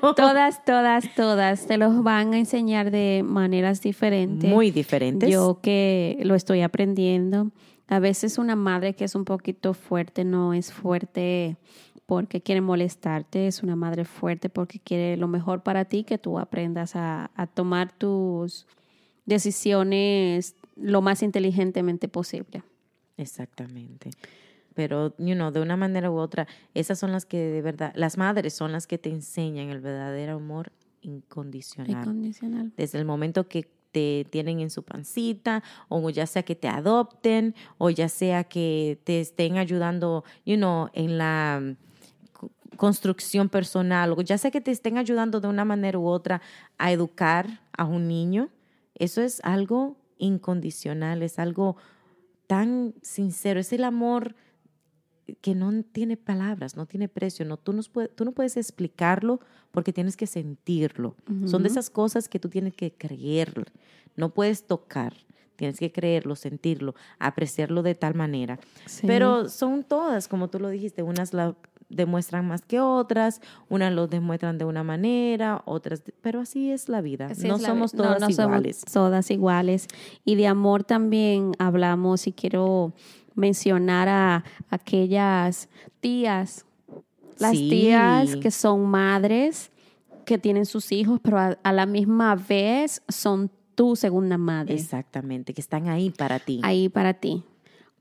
todas, 0.17 0.65
todas, 0.65 1.15
todas. 1.15 1.67
Te 1.69 1.79
los 1.79 2.03
van 2.03 2.35
a 2.35 2.39
enseñar 2.39 2.91
de 2.91 3.23
maneras 3.25 3.81
diferentes. 3.81 4.51
Muy 4.51 4.73
diferentes. 4.73 5.31
Yo 5.31 5.61
que 5.63 6.19
lo 6.25 6.35
estoy 6.35 6.63
aprendiendo. 6.63 7.53
A 7.87 8.01
veces 8.01 8.39
una 8.39 8.57
madre 8.57 8.95
que 8.95 9.05
es 9.05 9.15
un 9.15 9.25
poquito 9.25 9.73
fuerte 9.73 10.25
no 10.25 10.53
es 10.53 10.73
fuerte 10.73 11.59
porque 12.11 12.41
quiere 12.41 12.61
molestarte, 12.61 13.47
es 13.47 13.63
una 13.63 13.77
madre 13.77 14.05
fuerte 14.05 14.49
porque 14.49 14.81
quiere 14.81 15.17
lo 15.17 15.29
mejor 15.29 15.63
para 15.63 15.85
ti, 15.85 16.03
que 16.03 16.19
tú 16.19 16.41
aprendas 16.41 16.97
a, 16.97 17.31
a 17.37 17.47
tomar 17.47 17.93
tus 17.93 18.67
decisiones 19.27 20.57
lo 20.75 21.03
más 21.03 21.23
inteligentemente 21.23 22.09
posible. 22.09 22.65
Exactamente. 23.17 24.11
Pero, 24.75 25.15
you 25.19 25.37
know, 25.37 25.53
de 25.53 25.61
una 25.61 25.77
manera 25.77 26.11
u 26.11 26.17
otra, 26.17 26.49
esas 26.75 26.99
son 26.99 27.13
las 27.13 27.27
que 27.27 27.39
de 27.39 27.63
verdad, 27.63 27.93
las 27.95 28.19
madres 28.19 28.55
son 28.55 28.73
las 28.73 28.89
que 28.89 28.99
te 28.99 29.09
enseñan 29.09 29.69
el 29.69 29.79
verdadero 29.79 30.35
amor 30.35 30.73
incondicional. 31.03 31.93
Incondicional. 31.93 32.73
desde 32.77 32.99
el 32.99 33.05
momento 33.05 33.47
que 33.47 33.69
te 33.93 34.27
tienen 34.31 34.59
en 34.59 34.71
su 34.71 34.83
pancita, 34.83 35.63
o 35.89 36.11
ya 36.11 36.27
sea 36.27 36.43
que 36.43 36.57
te 36.57 36.67
adopten, 36.67 37.55
o 37.79 37.89
ya 37.89 38.09
sea 38.09 38.43
que 38.43 38.99
te 39.05 39.21
estén 39.21 39.59
ayudando, 39.59 40.25
you 40.45 40.57
know, 40.57 40.89
en 40.93 41.17
la 41.17 41.77
construcción 42.77 43.49
personal, 43.49 44.15
ya 44.25 44.39
sea 44.39 44.51
que 44.51 44.61
te 44.61 44.71
estén 44.71 44.97
ayudando 44.99 45.41
de 45.41 45.49
una 45.49 45.65
manera 45.65 45.99
u 45.99 46.07
otra 46.07 46.41
a 46.79 46.93
educar 46.93 47.61
a 47.77 47.85
un 47.85 48.09
niño, 48.09 48.49
eso 48.95 49.21
es 49.23 49.41
algo 49.45 49.97
incondicional, 50.19 51.23
es 51.23 51.39
algo 51.39 51.77
tan 52.47 52.95
sincero, 53.03 53.61
es 53.61 53.73
el 53.73 53.85
amor 53.85 54.35
que 55.41 55.55
no 55.55 55.83
tiene 55.85 56.17
palabras, 56.17 56.77
no 56.77 56.87
tiene 56.87 57.09
precio, 57.09 57.45
no, 57.45 57.57
tú, 57.57 57.73
no 57.73 57.83
puedes, 57.93 58.15
tú 58.15 58.25
no 58.25 58.33
puedes 58.33 58.57
explicarlo 58.57 59.41
porque 59.71 59.93
tienes 59.93 60.17
que 60.17 60.27
sentirlo. 60.27 61.15
Son 61.47 61.63
de 61.63 61.69
esas 61.69 61.89
cosas 61.91 62.29
que 62.29 62.41
tú 62.41 62.49
tienes 62.49 62.75
que 62.75 62.93
creer, 62.93 63.71
no 64.17 64.31
puedes 64.35 64.67
tocar, 64.67 65.15
tienes 65.55 65.79
que 65.79 65.93
creerlo, 65.93 66.35
sentirlo, 66.35 66.95
apreciarlo 67.21 67.83
de 67.83 67.95
tal 67.95 68.15
manera. 68.17 68.59
Sí. 68.87 69.07
Pero 69.07 69.49
son 69.49 69.85
todas, 69.85 70.27
como 70.27 70.49
tú 70.51 70.59
lo 70.59 70.69
dijiste, 70.69 71.03
unas 71.05 71.33
la- 71.33 71.55
demuestran 71.91 72.47
más 72.49 72.63
que 72.63 72.81
otras, 72.81 73.41
unas 73.69 73.93
lo 73.93 74.07
demuestran 74.07 74.57
de 74.59 74.65
una 74.65 74.83
manera, 74.83 75.63
otras, 75.67 76.03
pero 76.23 76.41
así 76.41 76.71
es 76.71 76.89
la 76.89 77.01
vida. 77.01 77.27
Así 77.27 77.47
no 77.49 77.59
la 77.59 77.69
somos 77.69 77.93
vi- 77.93 77.99
todas 77.99 78.21
no 78.21 78.31
iguales. 78.31 78.85
todas 78.93 79.31
iguales. 79.31 79.87
Y 80.25 80.37
de 80.37 80.47
amor 80.47 80.85
también 80.85 81.53
hablamos 81.59 82.27
y 82.27 82.33
quiero 82.33 82.93
mencionar 83.35 84.09
a 84.09 84.45
aquellas 84.71 85.69
tías, 86.01 86.65
las 87.39 87.53
Sí. 87.57 87.69
tías 87.71 88.37
que 88.37 88.51
son 88.51 88.87
madres, 88.87 89.71
que 90.25 90.39
tienen 90.39 90.67
sus 90.67 90.93
hijos, 90.93 91.19
pero 91.23 91.39
a, 91.39 91.59
a 91.63 91.73
la 91.73 91.87
misma 91.87 92.35
vez 92.37 93.03
son 93.09 93.51
tu 93.75 93.97
segunda 93.97 94.37
madre. 94.37 94.75
Exactamente, 94.75 95.55
que 95.55 95.61
están 95.61 95.89
ahí 95.89 96.11
para 96.11 96.39
ti. 96.39 96.61
ahí 96.63 96.89
para 96.89 97.15
ti. 97.15 97.43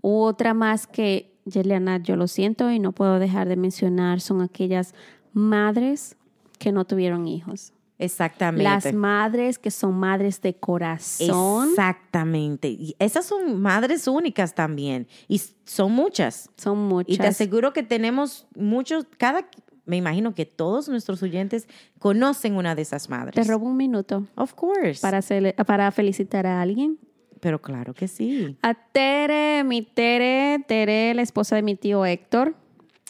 Otra 0.02 0.54
más 0.54 0.88
que, 0.88 1.34
Yeliana, 1.46 1.98
yo 1.98 2.16
lo 2.16 2.28
siento 2.28 2.72
y 2.72 2.80
no 2.80 2.92
puedo 2.92 3.20
dejar 3.20 3.48
de 3.48 3.56
mencionar, 3.56 4.22
son 4.22 4.42
aquellas 4.42 4.94
madres 5.34 6.18
que 6.58 6.72
no 6.72 6.86
tuvieron 6.86 7.28
hijos. 7.28 7.74
Exactamente. 8.00 8.64
Las 8.64 8.94
madres 8.94 9.60
que 9.60 9.72
son 9.72 10.00
madres 10.00 10.42
de 10.42 10.56
corazón. 10.56 11.70
Exactamente. 11.70 12.70
Y 12.70 12.96
esas 12.98 13.26
son 13.26 13.62
madres 13.62 14.08
únicas 14.08 14.56
también. 14.56 15.06
Y 15.28 15.42
son 15.66 15.92
muchas. 15.92 16.50
Son 16.56 16.78
muchas. 16.78 17.14
Y 17.14 17.18
te 17.18 17.28
aseguro 17.28 17.74
que 17.74 17.84
tenemos 17.84 18.48
muchos, 18.56 19.06
cada, 19.18 19.50
me 19.86 19.98
imagino 19.98 20.34
que 20.34 20.46
todos 20.46 20.88
nuestros 20.88 21.22
oyentes 21.24 21.68
conocen 22.00 22.56
una 22.56 22.74
de 22.74 22.84
esas 22.84 23.10
madres. 23.10 23.36
Te 23.36 23.44
robo 23.44 23.66
un 23.66 23.76
minuto 23.76 24.26
Of 24.36 24.54
course. 24.54 25.02
para, 25.02 25.22
para 25.66 25.92
felicitar 25.92 26.48
a 26.48 26.62
alguien. 26.62 27.00
Pero 27.40 27.62
claro 27.62 27.94
que 27.94 28.08
sí. 28.08 28.58
A 28.62 28.74
Tere, 28.74 29.64
mi 29.64 29.82
Tere, 29.82 30.64
Tere, 30.68 31.14
la 31.14 31.22
esposa 31.22 31.56
de 31.56 31.62
mi 31.62 31.76
tío 31.76 32.06
Héctor, 32.06 32.56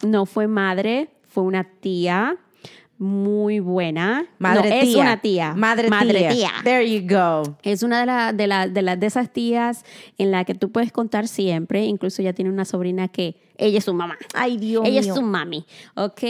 no 0.06 0.26
fue 0.26 0.46
madre, 0.46 1.10
fue 1.28 1.42
una 1.44 1.64
tía 1.64 2.36
muy 2.98 3.60
buena. 3.60 4.26
Madre 4.38 4.68
No, 4.68 4.80
tía. 4.80 4.82
Es 4.90 4.94
una 4.94 5.20
tía. 5.22 5.54
Madre, 5.54 5.88
Madre 5.88 6.18
tía. 6.18 6.28
tía. 6.30 6.50
There 6.64 6.86
you 6.86 7.06
go. 7.08 7.56
Es 7.62 7.82
una 7.82 8.00
de, 8.00 8.06
la- 8.06 8.32
de, 8.34 8.46
la- 8.46 8.68
de, 8.68 8.82
las 8.82 9.00
de 9.00 9.06
esas 9.06 9.32
tías 9.32 9.84
en 10.18 10.30
la 10.30 10.44
que 10.44 10.54
tú 10.54 10.70
puedes 10.70 10.92
contar 10.92 11.26
siempre. 11.26 11.84
Incluso 11.86 12.20
ella 12.20 12.34
tiene 12.34 12.50
una 12.50 12.66
sobrina 12.66 13.08
que 13.08 13.36
ella 13.56 13.78
es 13.78 13.84
su 13.84 13.94
mamá. 13.94 14.18
Ay, 14.34 14.58
Dios 14.58 14.84
ella 14.86 15.00
mío. 15.00 15.12
es 15.12 15.16
su 15.16 15.22
mami, 15.22 15.64
¿ok? 15.96 16.20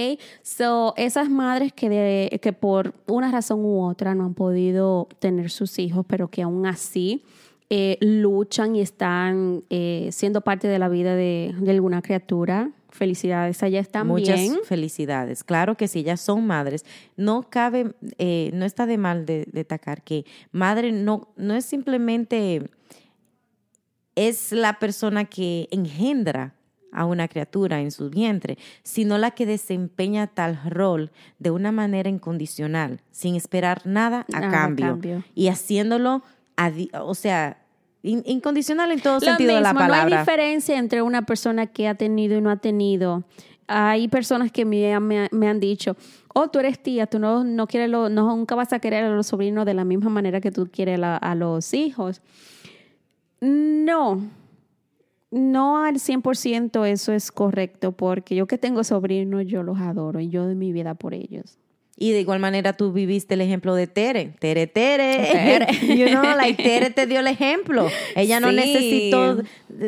So, 0.43 0.95
esas 0.97 1.29
madres 1.29 1.73
que, 1.73 1.89
de- 1.89 2.39
que 2.41 2.53
por 2.53 2.95
una 3.09 3.33
razón 3.33 3.65
u 3.65 3.83
otra 3.83 4.15
no 4.15 4.25
han 4.25 4.35
podido 4.35 5.09
tener 5.19 5.51
sus 5.51 5.77
hijos, 5.81 6.07
pero 6.09 6.29
que 6.29 6.43
aún 6.43 6.67
así 6.67 7.25
eh, 7.73 7.99
luchan 8.01 8.75
y 8.75 8.81
están 8.81 9.63
eh, 9.71 10.09
siendo 10.11 10.41
parte 10.41 10.67
de 10.67 10.81
la 10.81 10.89
vida 10.89 11.15
de, 11.15 11.55
de 11.57 11.71
alguna 11.71 12.03
criatura. 12.03 12.73
Felicidades 12.89 13.63
a 13.63 13.69
ellas 13.69 13.89
también. 13.89 14.51
Muchas 14.51 14.67
felicidades. 14.67 15.45
Claro 15.45 15.77
que 15.77 15.87
sí, 15.87 16.01
ellas 16.01 16.21
son 16.21 16.45
madres. 16.45 16.85
No 17.17 17.49
cabe, 17.49 17.95
eh, 18.19 18.51
no 18.55 18.65
está 18.65 18.87
de 18.87 18.99
mal 18.99 19.25
de, 19.25 19.47
destacar 19.53 20.03
que 20.03 20.25
madre 20.51 20.91
no, 20.91 21.33
no 21.37 21.55
es 21.55 21.65
simplemente, 21.65 22.69
es 24.17 24.51
la 24.51 24.81
persona 24.81 25.27
que 25.27 25.69
engendra 25.71 26.57
a 26.93 27.05
una 27.05 27.29
criatura 27.29 27.81
en 27.81 27.93
su 27.93 28.11
vientre, 28.11 28.59
sino 28.83 29.17
la 29.17 29.31
que 29.31 29.47
desempeña 29.47 30.27
tal 30.27 30.61
rol 30.69 31.13
de 31.39 31.53
una 31.53 31.71
manera 31.71 32.11
incondicional, 32.11 33.01
sin 33.13 33.37
esperar 33.37 33.83
nada 33.87 34.27
a 34.33 34.41
Nada 34.41 34.49
a 34.49 34.51
cambio, 34.51 34.87
cambio. 34.87 35.25
y 35.37 35.47
haciéndolo, 35.47 36.25
o 37.05 37.15
sea, 37.15 37.60
in- 38.03 38.23
incondicional 38.27 38.91
en 38.93 39.01
todo 39.01 39.15
Lo 39.15 39.21
sentido 39.21 39.55
de 39.55 39.61
la 39.61 39.73
mismo, 39.73 39.87
No 39.87 39.93
hay 39.95 40.01
palabra. 40.01 40.19
diferencia 40.21 40.79
entre 40.79 41.03
una 41.03 41.23
persona 41.27 41.67
que 41.67 41.89
ha 41.89 41.95
tenido 41.95 42.37
y 42.37 42.41
no 42.41 42.51
ha 42.51 42.57
tenido. 42.57 43.25
Hay 43.73 44.09
personas 44.09 44.51
que 44.51 44.65
me, 44.65 44.99
me- 45.01 45.29
me 45.31 45.49
han 45.49 45.61
dicho, 45.61 45.97
oh, 46.35 46.49
tú 46.49 46.59
eres 46.59 46.83
tía, 46.83 47.07
tú 47.07 47.19
no, 47.21 47.45
no 47.45 47.67
quieres 47.69 47.89
lo- 47.89 48.09
no, 48.09 48.35
nunca 48.35 48.57
vas 48.57 48.73
a 48.73 48.81
querer 48.81 49.05
a 49.05 49.11
los 49.11 49.29
sobrinos 49.29 49.65
de 49.65 49.75
la 49.75 49.85
misma 49.85 50.11
manera 50.11 50.41
que 50.41 50.51
tú 50.51 50.69
quieres 50.73 50.99
la- 50.99 51.17
a 51.17 51.35
los 51.37 51.73
hijos. 51.73 52.21
No, 53.41 54.21
no 55.31 55.85
al 55.85 56.01
100% 56.01 56.85
eso 56.85 57.13
es 57.13 57.31
correcto, 57.31 57.93
porque 57.93 58.35
yo 58.35 58.47
que 58.49 58.59
tengo 58.59 58.83
sobrinos, 58.83 59.47
yo 59.47 59.63
los 59.63 59.79
adoro 59.79 60.19
y 60.19 60.29
yo 60.29 60.45
doy 60.47 60.57
mi 60.57 60.73
vida 60.73 60.95
por 60.95 61.15
ellos. 61.15 61.60
Y 62.03 62.13
de 62.13 62.21
igual 62.21 62.39
manera 62.41 62.73
tú 62.73 62.93
viviste 62.93 63.35
el 63.35 63.43
ejemplo 63.43 63.75
de 63.75 63.87
Tere. 63.87 64.33
Tere, 64.39 64.67
Tere. 64.67 65.19
Tere. 65.79 65.97
You 65.97 66.07
know, 66.09 66.23
like 66.35 66.63
Tere 66.63 66.89
te 66.89 67.07
dio 67.07 67.21
el 67.21 67.27
ejemplo. 67.27 67.89
Ella 68.17 68.41
no 68.41 68.51
necesitó 68.51 69.43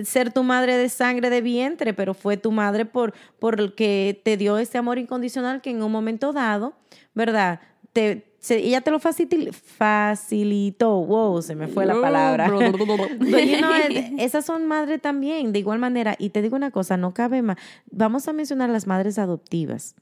ser 0.05 0.31
tu 0.31 0.42
madre 0.42 0.77
de 0.77 0.90
sangre 0.90 1.31
de 1.31 1.40
vientre, 1.40 1.94
pero 1.94 2.12
fue 2.12 2.37
tu 2.37 2.53
madre 2.53 2.85
por, 2.85 3.14
por 3.38 3.59
el 3.59 3.75
que 3.75 4.20
te 4.22 4.37
dio 4.37 4.59
ese 4.59 4.77
amor 4.77 4.98
incondicional 4.98 5.62
que 5.62 5.70
en 5.70 5.83
un 5.83 5.90
momento 5.90 6.35
dado, 6.35 6.75
¿verdad? 7.14 7.61
Te, 7.94 8.27
se- 8.40 8.59
ella 8.59 8.83
te 8.83 8.90
lo 8.90 9.01
facil- 9.01 9.51
facilitó. 9.53 10.90
Wow, 11.05 11.40
se 11.42 11.55
me 11.55 11.66
fue 11.68 11.87
la 11.87 11.98
palabra. 12.01 12.51
But, 13.18 13.38
you 13.40 13.57
know, 13.59 13.72
es- 13.88 14.12
esas 14.18 14.44
son 14.44 14.66
madres 14.66 15.01
también, 15.01 15.53
de 15.53 15.59
igual 15.61 15.79
manera. 15.79 16.14
Y 16.18 16.29
te 16.31 16.42
digo 16.42 16.57
una 16.57 16.70
cosa, 16.70 16.96
no 16.98 17.14
cabe 17.14 17.40
más. 17.42 17.57
Vamos 17.90 18.29
a 18.29 18.33
mencionar 18.33 18.68
las 18.70 18.87
madres 18.87 19.18
adoptivas. 19.18 19.94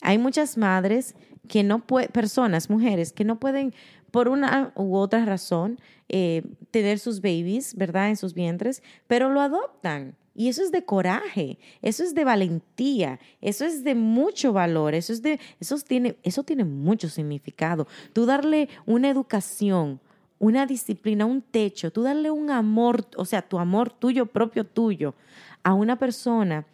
Hay 0.00 0.18
muchas 0.18 0.56
madres 0.56 1.14
que 1.48 1.62
no 1.62 1.86
pueden, 1.86 2.10
personas, 2.10 2.70
mujeres, 2.70 3.12
que 3.12 3.24
no 3.24 3.38
pueden, 3.38 3.74
por 4.10 4.28
una 4.28 4.72
u 4.76 4.96
otra 4.96 5.24
razón, 5.24 5.78
eh, 6.08 6.42
tener 6.70 6.98
sus 6.98 7.20
babies, 7.20 7.74
¿verdad?, 7.74 8.08
en 8.08 8.16
sus 8.16 8.34
vientres, 8.34 8.82
pero 9.06 9.30
lo 9.30 9.40
adoptan. 9.40 10.16
Y 10.36 10.48
eso 10.48 10.62
es 10.62 10.72
de 10.72 10.84
coraje, 10.84 11.58
eso 11.80 12.02
es 12.02 12.14
de 12.14 12.24
valentía, 12.24 13.20
eso 13.40 13.64
es 13.64 13.84
de 13.84 13.94
mucho 13.94 14.52
valor, 14.52 14.94
eso, 14.94 15.12
es 15.12 15.22
de, 15.22 15.38
eso, 15.60 15.76
tiene, 15.78 16.16
eso 16.24 16.42
tiene 16.42 16.64
mucho 16.64 17.08
significado. 17.08 17.86
Tú 18.12 18.26
darle 18.26 18.68
una 18.84 19.08
educación, 19.08 20.00
una 20.40 20.66
disciplina, 20.66 21.24
un 21.24 21.40
techo, 21.40 21.92
tú 21.92 22.02
darle 22.02 22.32
un 22.32 22.50
amor, 22.50 23.06
o 23.16 23.24
sea, 23.24 23.42
tu 23.42 23.60
amor 23.60 23.90
tuyo, 23.90 24.26
propio 24.26 24.64
tuyo, 24.64 25.14
a 25.62 25.72
una 25.72 25.98
persona 25.98 26.66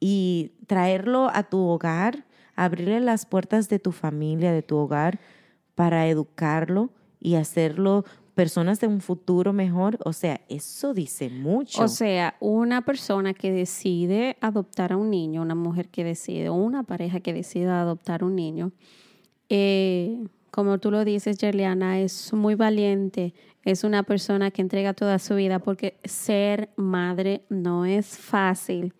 y 0.00 0.52
traerlo 0.66 1.30
a 1.32 1.42
tu 1.42 1.58
hogar, 1.58 2.24
abrirle 2.56 3.00
las 3.00 3.26
puertas 3.26 3.68
de 3.68 3.78
tu 3.78 3.92
familia, 3.92 4.52
de 4.52 4.62
tu 4.62 4.76
hogar, 4.76 5.20
para 5.74 6.06
educarlo 6.08 6.90
y 7.20 7.34
hacerlo 7.34 8.04
personas 8.34 8.80
de 8.80 8.86
un 8.86 9.00
futuro 9.00 9.52
mejor. 9.52 9.98
O 10.04 10.12
sea, 10.12 10.40
eso 10.48 10.92
dice 10.92 11.30
mucho. 11.30 11.82
O 11.82 11.88
sea, 11.88 12.36
una 12.40 12.82
persona 12.82 13.32
que 13.34 13.52
decide 13.52 14.36
adoptar 14.40 14.92
a 14.92 14.96
un 14.96 15.10
niño, 15.10 15.42
una 15.42 15.54
mujer 15.54 15.88
que 15.88 16.04
decide, 16.04 16.48
o 16.48 16.54
una 16.54 16.82
pareja 16.82 17.20
que 17.20 17.32
decide 17.32 17.68
adoptar 17.68 18.24
un 18.24 18.34
niño, 18.34 18.72
eh, 19.48 20.24
como 20.50 20.78
tú 20.78 20.90
lo 20.90 21.04
dices, 21.04 21.38
Yerliana, 21.38 21.98
es 21.98 22.32
muy 22.32 22.54
valiente, 22.54 23.34
es 23.64 23.82
una 23.82 24.04
persona 24.04 24.50
que 24.50 24.62
entrega 24.62 24.94
toda 24.94 25.18
su 25.18 25.34
vida 25.34 25.58
porque 25.58 25.98
ser 26.04 26.70
madre 26.76 27.42
no 27.48 27.84
es 27.84 28.18
fácil, 28.18 28.94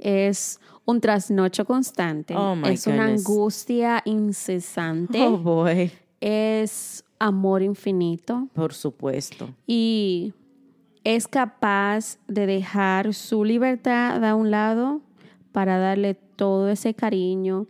es 0.00 0.60
un 0.84 1.00
trasnocho 1.00 1.64
constante, 1.64 2.34
Oh, 2.36 2.56
my 2.56 2.70
es 2.70 2.86
una 2.86 3.04
goodness. 3.04 3.20
angustia 3.26 4.02
incesante, 4.04 5.22
oh 5.22 5.38
boy, 5.38 5.90
es 6.20 7.04
amor 7.18 7.62
infinito 7.62 8.48
por 8.54 8.72
supuesto. 8.74 9.50
y 9.66 10.32
es 11.04 11.28
capaz 11.28 12.18
de 12.28 12.46
dejar 12.46 13.14
su 13.14 13.44
libertad 13.44 14.22
a 14.24 14.34
un 14.34 14.50
lado 14.50 15.00
para 15.52 15.78
darle 15.78 16.14
todo 16.14 16.68
ese 16.70 16.94
cariño, 16.94 17.66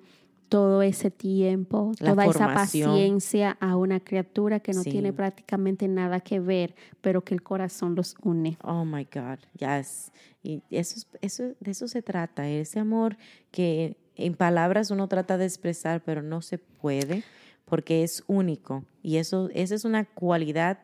todo 0.51 0.83
ese 0.83 1.11
tiempo, 1.11 1.93
La 2.01 2.11
toda 2.11 2.25
esa 2.27 2.33
formación. 2.47 2.91
paciencia 2.91 3.57
a 3.61 3.77
una 3.77 4.01
criatura 4.01 4.61
que 4.61 4.73
no 4.75 4.83
Sí. 4.83 4.91
tiene 4.91 5.13
prácticamente 5.15 5.89
nada 5.89 6.21
que 6.21 6.41
ver, 6.41 6.75
pero 7.01 7.23
que 7.25 7.33
el 7.33 7.43
corazón 7.43 7.95
los 7.95 8.15
une. 8.23 8.59
Oh 8.63 8.85
my 8.85 9.05
God, 9.15 9.39
yes. 9.59 10.13
Y 10.43 10.63
eso, 10.71 10.97
es- 10.99 11.07
eso, 11.23 11.45
de 11.61 11.71
eso 11.71 11.89
se 11.89 12.03
trata, 12.03 12.47
ese 12.49 12.79
amor 12.81 13.17
que 13.51 13.97
en 14.17 14.35
palabras 14.35 14.91
uno 14.91 15.07
trata 15.09 15.39
de 15.39 15.47
expresar, 15.47 16.03
pero 16.03 16.21
no 16.21 16.43
se 16.43 16.59
puede 16.59 17.23
porque 17.65 18.03
es 18.03 18.25
único. 18.27 18.85
Y 19.03 19.17
eso, 19.19 19.49
esa 19.55 19.75
es 19.77 19.85
una 19.85 20.05
cualidad 20.05 20.79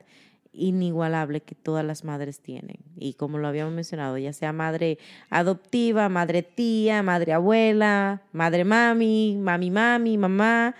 inigualable 0.56 1.40
que 1.40 1.54
todas 1.54 1.84
las 1.84 2.04
madres 2.04 2.40
tienen. 2.40 2.78
Y 2.96 3.14
como 3.14 3.38
lo 3.38 3.48
habíamos 3.48 3.74
mencionado, 3.74 4.18
ya 4.18 4.32
sea 4.32 4.52
madre 4.52 4.98
adoptiva, 5.30 6.08
madre 6.08 6.42
tía, 6.42 7.02
madre 7.02 7.32
abuela, 7.32 8.22
madre 8.32 8.64
mami, 8.64 9.38
mami 9.40 9.70
mami, 9.70 10.18
mamá, 10.18 10.74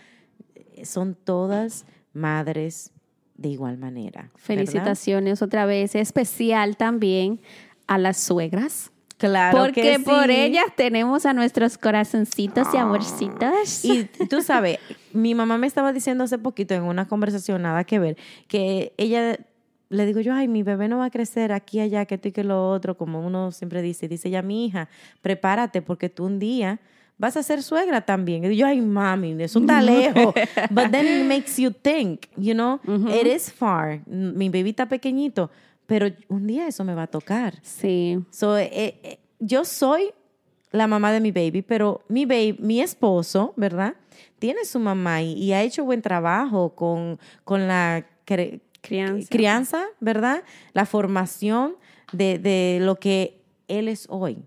son 0.85 1.15
todas 1.15 1.87
madres 2.13 2.93
de 3.37 3.51
igual 3.51 3.79
manera. 3.79 4.23
¿verdad? 4.23 4.31
Felicitaciones 4.37 5.43
otra 5.43 5.67
vez, 5.67 5.95
especial 5.95 6.77
también 6.77 7.41
a 7.87 7.99
las 7.99 8.19
suegras. 8.19 8.93
Claro 9.19 9.57
porque 9.57 9.81
que 9.81 9.99
por 9.99 10.27
sí. 10.27 10.33
ellas 10.33 10.67
tenemos 10.77 11.25
a 11.25 11.33
nuestros 11.33 11.79
corazoncitos 11.79 12.69
y 12.75 12.77
amorcitos. 12.77 13.83
Y 13.85 14.05
tú 14.29 14.43
sabes, 14.43 14.79
mi 15.15 15.35
mamá 15.35 15.57
me 15.57 15.67
estaba 15.67 15.95
diciendo 15.95 16.25
hace 16.25 16.37
poquito 16.37 16.75
en 16.75 16.83
una 16.83 17.09
conversación, 17.09 17.63
nada 17.63 17.85
que 17.85 17.99
ver, 17.99 18.19
que 18.47 18.93
ella, 18.99 19.39
le 19.89 20.07
digo 20.07 20.21
yo, 20.21 20.35
ay, 20.35 20.49
mi 20.49 20.63
bebé 20.63 20.89
no 20.89 20.99
va 20.99 21.07
a 21.07 21.11
crecer 21.11 21.53
aquí, 21.53 21.81
allá, 21.81 22.05
que 22.07 22.17
esto 22.17 22.29
y 22.29 22.33
que 22.33 22.45
lo 22.45 22.71
otro, 22.71 22.97
como 22.97 23.21
uno 23.27 23.53
siempre 23.53 23.83
dice. 23.83 24.09
Dice 24.09 24.29
ella, 24.29 24.43
mi 24.43 24.67
hija, 24.67 24.89
prepárate 25.23 25.83
porque 25.83 26.09
tú 26.09 26.25
un 26.25 26.39
día 26.39 26.81
vas 27.19 27.37
a 27.37 27.43
ser 27.43 27.63
suegra 27.63 28.01
también. 28.03 28.45
Y 28.51 28.57
yo, 28.57 28.67
ay, 28.67 28.81
mami, 28.81 29.41
eso 29.43 29.61
está 29.61 29.81
lejos. 29.83 30.35
But 30.71 30.91
then 30.91 31.07
it 31.07 31.27
makes 31.27 31.57
you 31.61 31.71
think, 31.71 32.27
you 32.37 32.53
know, 32.55 32.81
it 33.09 33.27
is 33.27 33.51
far. 33.53 34.01
Mi 34.07 34.49
baby 34.49 34.71
está 34.71 34.87
pequeñito, 34.89 35.51
pero 35.87 36.09
un 36.29 36.47
día 36.47 36.67
eso 36.67 36.85
me 36.85 36.95
va 36.95 37.05
a 37.05 37.07
tocar. 37.07 37.55
Sí. 37.63 38.19
So, 38.31 38.59
eh, 38.59 38.71
eh, 38.73 39.19
yo 39.39 39.65
soy 39.65 40.11
la 40.73 40.87
mamá 40.89 41.13
de 41.13 41.21
mi 41.21 41.31
baby, 41.31 41.63
pero 41.63 42.03
mi 42.09 42.27
baby, 42.27 42.57
mi 42.59 42.81
esposo, 42.81 43.55
¿verdad? 43.57 43.95
Tiene 44.39 44.65
su 44.65 44.79
mamá 44.79 45.23
y, 45.23 45.33
y 45.35 45.53
ha 45.53 45.63
hecho 45.63 45.85
buen 45.85 46.03
trabajo 46.03 46.75
con, 46.75 47.19
con 47.45 47.67
la 47.69 48.05
cre- 48.27 48.61
Crianza. 48.87 49.29
crianza, 49.31 49.85
¿verdad? 50.01 50.43
La 50.73 50.87
formación 50.87 51.77
de, 52.13 52.39
de 52.39 52.79
lo 52.81 52.97
que 52.97 53.41
él 53.69 53.89
es 53.89 54.07
hoy. 54.09 54.45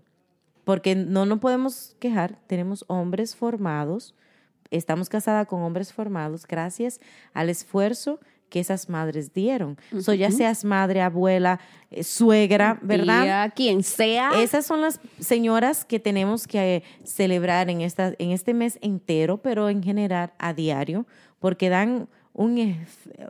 Porque 0.64 0.94
no 0.94 1.26
nos 1.26 1.40
podemos 1.40 1.96
quejar, 1.98 2.38
tenemos 2.46 2.84
hombres 2.86 3.34
formados, 3.34 4.14
estamos 4.70 5.08
casadas 5.08 5.46
con 5.46 5.62
hombres 5.62 5.92
formados 5.92 6.46
gracias 6.46 7.00
al 7.34 7.48
esfuerzo 7.48 8.20
que 8.50 8.60
esas 8.60 8.88
madres 8.88 9.32
dieron. 9.32 9.78
So, 10.00 10.12
ya 10.12 10.30
seas 10.30 10.64
madre, 10.64 11.00
abuela, 11.00 11.60
eh, 11.90 12.04
suegra, 12.04 12.78
¿verdad? 12.82 13.22
Tía, 13.22 13.52
quien 13.54 13.82
sea. 13.82 14.42
Esas 14.42 14.66
son 14.66 14.82
las 14.82 15.00
señoras 15.20 15.84
que 15.84 16.00
tenemos 16.00 16.46
que 16.46 16.82
celebrar 17.04 17.70
en, 17.70 17.80
esta, 17.80 18.12
en 18.18 18.32
este 18.32 18.52
mes 18.52 18.78
entero, 18.82 19.38
pero 19.38 19.70
en 19.70 19.82
general 19.82 20.32
a 20.38 20.52
diario, 20.52 21.06
porque 21.38 21.68
dan 21.68 22.08
un, 22.34 22.76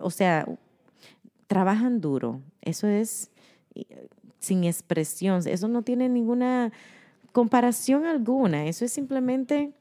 o 0.01 0.11
sea, 0.11 0.47
trabajan 1.51 2.01
duro. 2.01 2.41
Eso 2.63 2.87
es 2.87 3.33
eh, 3.75 4.07
sin 4.39 4.63
expresión, 4.63 5.43
eso 5.45 5.67
no 5.67 5.83
tiene 5.83 6.09
ninguna 6.09 6.71
comparación 7.33 8.07
alguna, 8.07 8.67
eso 8.67 8.85
es 8.85 8.93
simplemente 8.93 9.73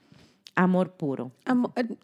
amor 0.56 0.94
puro. 0.94 1.32
Eh, 1.76 1.96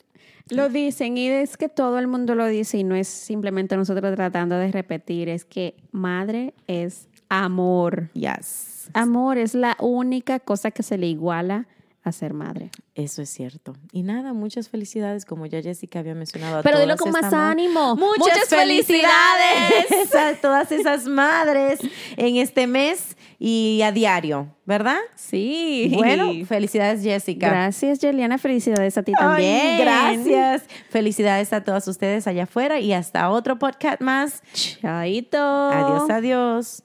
lo 0.49 0.69
dicen 0.69 1.17
y 1.17 1.29
es 1.29 1.57
que 1.57 1.67
todo 1.67 1.97
el 1.97 2.05
mundo 2.05 2.35
lo 2.35 2.45
dice 2.45 2.77
y 2.77 2.83
no 2.83 2.93
es 2.93 3.07
simplemente 3.07 3.75
nosotros 3.75 4.13
tratando 4.13 4.55
de 4.55 4.71
repetir, 4.71 5.29
es 5.29 5.45
que 5.45 5.75
madre 5.91 6.53
es 6.67 7.09
amor. 7.29 8.11
Yes. 8.13 8.91
Amor 8.93 9.39
es 9.39 9.55
la 9.55 9.75
única 9.79 10.39
cosa 10.39 10.69
que 10.69 10.83
se 10.83 10.99
le 10.99 11.07
iguala 11.07 11.67
a 12.05 12.11
ser 12.11 12.33
madre. 12.33 12.69
Eso 12.93 13.21
es 13.21 13.29
cierto. 13.29 13.73
Y 13.91 14.03
nada, 14.03 14.31
muchas 14.33 14.69
felicidades, 14.69 15.25
como 15.25 15.45
ya 15.47 15.61
Jessica 15.61 15.99
había 15.99 16.15
mencionado. 16.15 16.59
a 16.59 16.61
Pero 16.61 16.79
dilo 16.79 16.95
con 16.97 17.11
más 17.11 17.33
ánimo. 17.33 17.95
Muchas, 17.95 18.19
Muchas 18.19 18.47
felicidades 18.49 19.85
felicidades. 19.89 20.37
a 20.37 20.39
todas 20.41 20.71
esas 20.71 21.05
madres 21.07 21.79
en 22.15 22.37
este 22.37 22.67
mes 22.67 23.17
y 23.39 23.81
a 23.83 23.91
diario, 23.91 24.47
¿verdad? 24.65 24.99
Sí. 25.15 25.91
Bueno, 25.95 26.31
felicidades 26.45 27.01
Jessica. 27.03 27.49
Gracias, 27.49 27.99
Juliana. 28.01 28.37
Felicidades 28.37 28.97
a 28.97 29.03
ti 29.03 29.11
Ay, 29.19 29.25
también. 29.25 29.77
gracias. 29.79 30.63
Felicidades 30.89 31.51
a 31.53 31.63
todas 31.63 31.87
ustedes 31.87 32.27
allá 32.27 32.43
afuera 32.43 32.79
y 32.79 32.93
hasta 32.93 33.29
otro 33.29 33.57
podcast 33.59 33.99
más. 34.01 34.41
Chaito. 34.53 35.37
Adiós, 35.37 36.09
adiós. 36.09 36.84